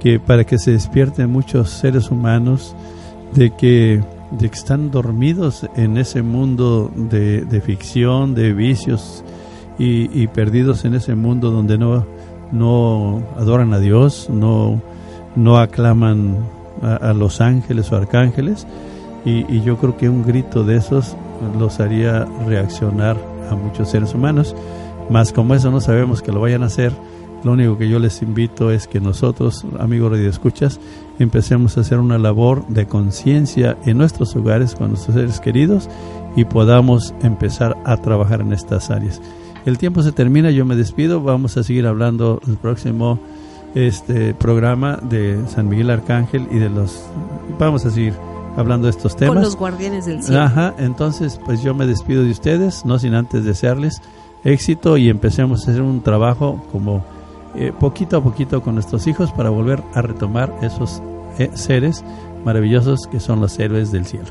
que 0.00 0.18
para 0.18 0.44
que 0.44 0.58
se 0.58 0.72
despierten 0.72 1.30
muchos 1.30 1.70
seres 1.70 2.10
humanos 2.10 2.74
de 3.34 3.50
que, 3.50 4.02
de 4.30 4.48
que 4.48 4.54
están 4.54 4.90
dormidos 4.90 5.68
en 5.76 5.96
ese 5.98 6.22
mundo 6.22 6.90
de, 6.94 7.42
de 7.42 7.60
ficción, 7.60 8.34
de 8.34 8.52
vicios 8.52 9.22
y, 9.78 10.22
y 10.22 10.26
perdidos 10.28 10.84
en 10.84 10.94
ese 10.94 11.14
mundo 11.14 11.50
donde 11.50 11.78
no, 11.78 12.06
no 12.52 13.22
adoran 13.36 13.72
a 13.74 13.78
Dios, 13.78 14.28
no, 14.30 14.80
no 15.36 15.58
aclaman 15.58 16.36
a, 16.82 17.12
los 17.12 17.40
ángeles 17.40 17.92
o 17.92 17.96
arcángeles. 17.96 18.66
Y, 19.24 19.44
y 19.54 19.62
yo 19.62 19.76
creo 19.76 19.96
que 19.96 20.08
un 20.08 20.24
grito 20.24 20.64
de 20.64 20.76
esos 20.76 21.16
los 21.58 21.80
haría 21.80 22.26
reaccionar 22.46 23.16
a 23.50 23.54
muchos 23.54 23.90
seres 23.90 24.14
humanos. 24.14 24.54
Más 25.12 25.30
como 25.30 25.54
eso 25.54 25.70
no 25.70 25.82
sabemos 25.82 26.22
que 26.22 26.32
lo 26.32 26.40
vayan 26.40 26.62
a 26.62 26.66
hacer, 26.66 26.90
lo 27.44 27.52
único 27.52 27.76
que 27.76 27.86
yo 27.86 27.98
les 27.98 28.22
invito 28.22 28.70
es 28.70 28.86
que 28.86 28.98
nosotros, 28.98 29.66
amigos 29.78 30.12
Radio 30.12 30.30
Escuchas, 30.30 30.80
empecemos 31.18 31.76
a 31.76 31.82
hacer 31.82 31.98
una 31.98 32.16
labor 32.16 32.66
de 32.68 32.86
conciencia 32.86 33.76
en 33.84 33.98
nuestros 33.98 34.34
hogares 34.36 34.74
con 34.74 34.88
nuestros 34.88 35.14
seres 35.14 35.38
queridos 35.38 35.90
y 36.34 36.46
podamos 36.46 37.14
empezar 37.20 37.76
a 37.84 37.98
trabajar 37.98 38.40
en 38.40 38.54
estas 38.54 38.90
áreas. 38.90 39.20
El 39.66 39.76
tiempo 39.76 40.02
se 40.02 40.12
termina, 40.12 40.50
yo 40.50 40.64
me 40.64 40.76
despido, 40.76 41.20
vamos 41.20 41.58
a 41.58 41.62
seguir 41.62 41.86
hablando 41.86 42.40
el 42.48 42.56
próximo 42.56 43.18
este 43.74 44.32
programa 44.32 44.98
de 45.02 45.38
San 45.46 45.68
Miguel 45.68 45.90
Arcángel 45.90 46.48
y 46.50 46.58
de 46.58 46.70
los 46.70 47.04
vamos 47.58 47.84
a 47.84 47.90
seguir 47.90 48.14
hablando 48.56 48.86
de 48.86 48.92
estos 48.92 49.14
temas. 49.14 49.34
Con 49.34 49.42
los 49.42 49.56
guardianes 49.56 50.06
del 50.06 50.22
cielo. 50.22 50.40
Ajá, 50.40 50.74
entonces 50.78 51.38
pues 51.44 51.62
yo 51.62 51.74
me 51.74 51.86
despido 51.86 52.22
de 52.22 52.30
ustedes, 52.30 52.86
no 52.86 52.98
sin 52.98 53.14
antes 53.14 53.44
desearles 53.44 54.00
éxito 54.44 54.96
y 54.96 55.08
empecemos 55.08 55.66
a 55.66 55.70
hacer 55.70 55.82
un 55.82 56.02
trabajo 56.02 56.62
como 56.72 57.04
eh, 57.54 57.72
poquito 57.78 58.16
a 58.16 58.22
poquito 58.22 58.62
con 58.62 58.74
nuestros 58.74 59.06
hijos 59.06 59.30
para 59.32 59.50
volver 59.50 59.82
a 59.94 60.02
retomar 60.02 60.54
esos 60.62 61.02
eh, 61.38 61.50
seres 61.54 62.04
maravillosos 62.44 63.06
que 63.10 63.20
son 63.20 63.40
los 63.40 63.58
héroes 63.58 63.92
del 63.92 64.06
cielo. 64.06 64.28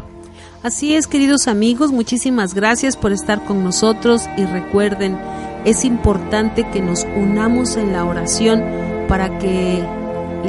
Así 0.64 0.94
es, 0.94 1.08
queridos 1.08 1.48
amigos, 1.48 1.92
muchísimas 1.92 2.54
gracias 2.54 2.96
por 2.96 3.12
estar 3.12 3.44
con 3.46 3.64
nosotros 3.64 4.30
y 4.38 4.46
recuerden, 4.46 5.18
es 5.66 5.86
importante 5.86 6.68
que 6.70 6.82
nos 6.82 7.06
unamos 7.16 7.78
en 7.78 7.94
la 7.94 8.06
oración 8.06 8.64
para 9.08 9.40
que 9.40 9.84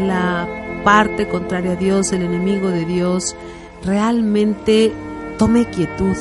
la 0.06 0.46
parte 0.84 1.28
contraria 1.28 1.72
a 1.72 1.76
Dios, 1.76 2.12
el 2.12 2.22
enemigo 2.22 2.68
de 2.68 2.84
Dios, 2.84 3.34
realmente 3.84 4.92
tome 5.38 5.64
quietud, 5.70 6.16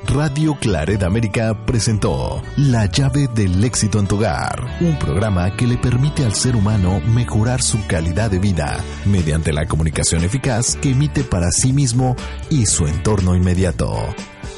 Radio 0.09 0.57
Claret 0.61 1.03
América 1.03 1.65
presentó 1.67 2.43
La 2.57 2.87
llave 2.87 3.29
del 3.29 3.63
éxito 3.63 4.01
en 4.01 4.07
tu 4.07 4.17
hogar, 4.17 4.79
un 4.81 4.99
programa 4.99 5.55
que 5.55 5.67
le 5.67 5.79
permite 5.79 6.25
al 6.25 6.35
ser 6.35 6.57
humano 6.57 7.01
mejorar 7.15 7.63
su 7.63 7.87
calidad 7.87 8.31
de 8.31 8.39
vida 8.39 8.79
mediante 9.07 9.53
la 9.53 9.67
comunicación 9.67 10.25
eficaz 10.25 10.77
que 10.77 10.91
emite 10.91 11.25
para 11.25 11.51
sí 11.51 11.73
mismo 11.73 12.17
y 12.51 12.67
su 12.67 12.87
entorno 12.87 13.37
inmediato. 13.37 13.95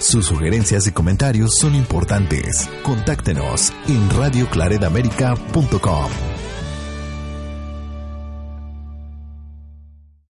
Sus 0.01 0.27
sugerencias 0.27 0.87
y 0.87 0.93
comentarios 0.93 1.51
son 1.61 1.75
importantes. 1.75 2.69
Contáctenos 2.83 3.71
en 3.87 4.09
radioclaredamerica.com. 4.11 6.40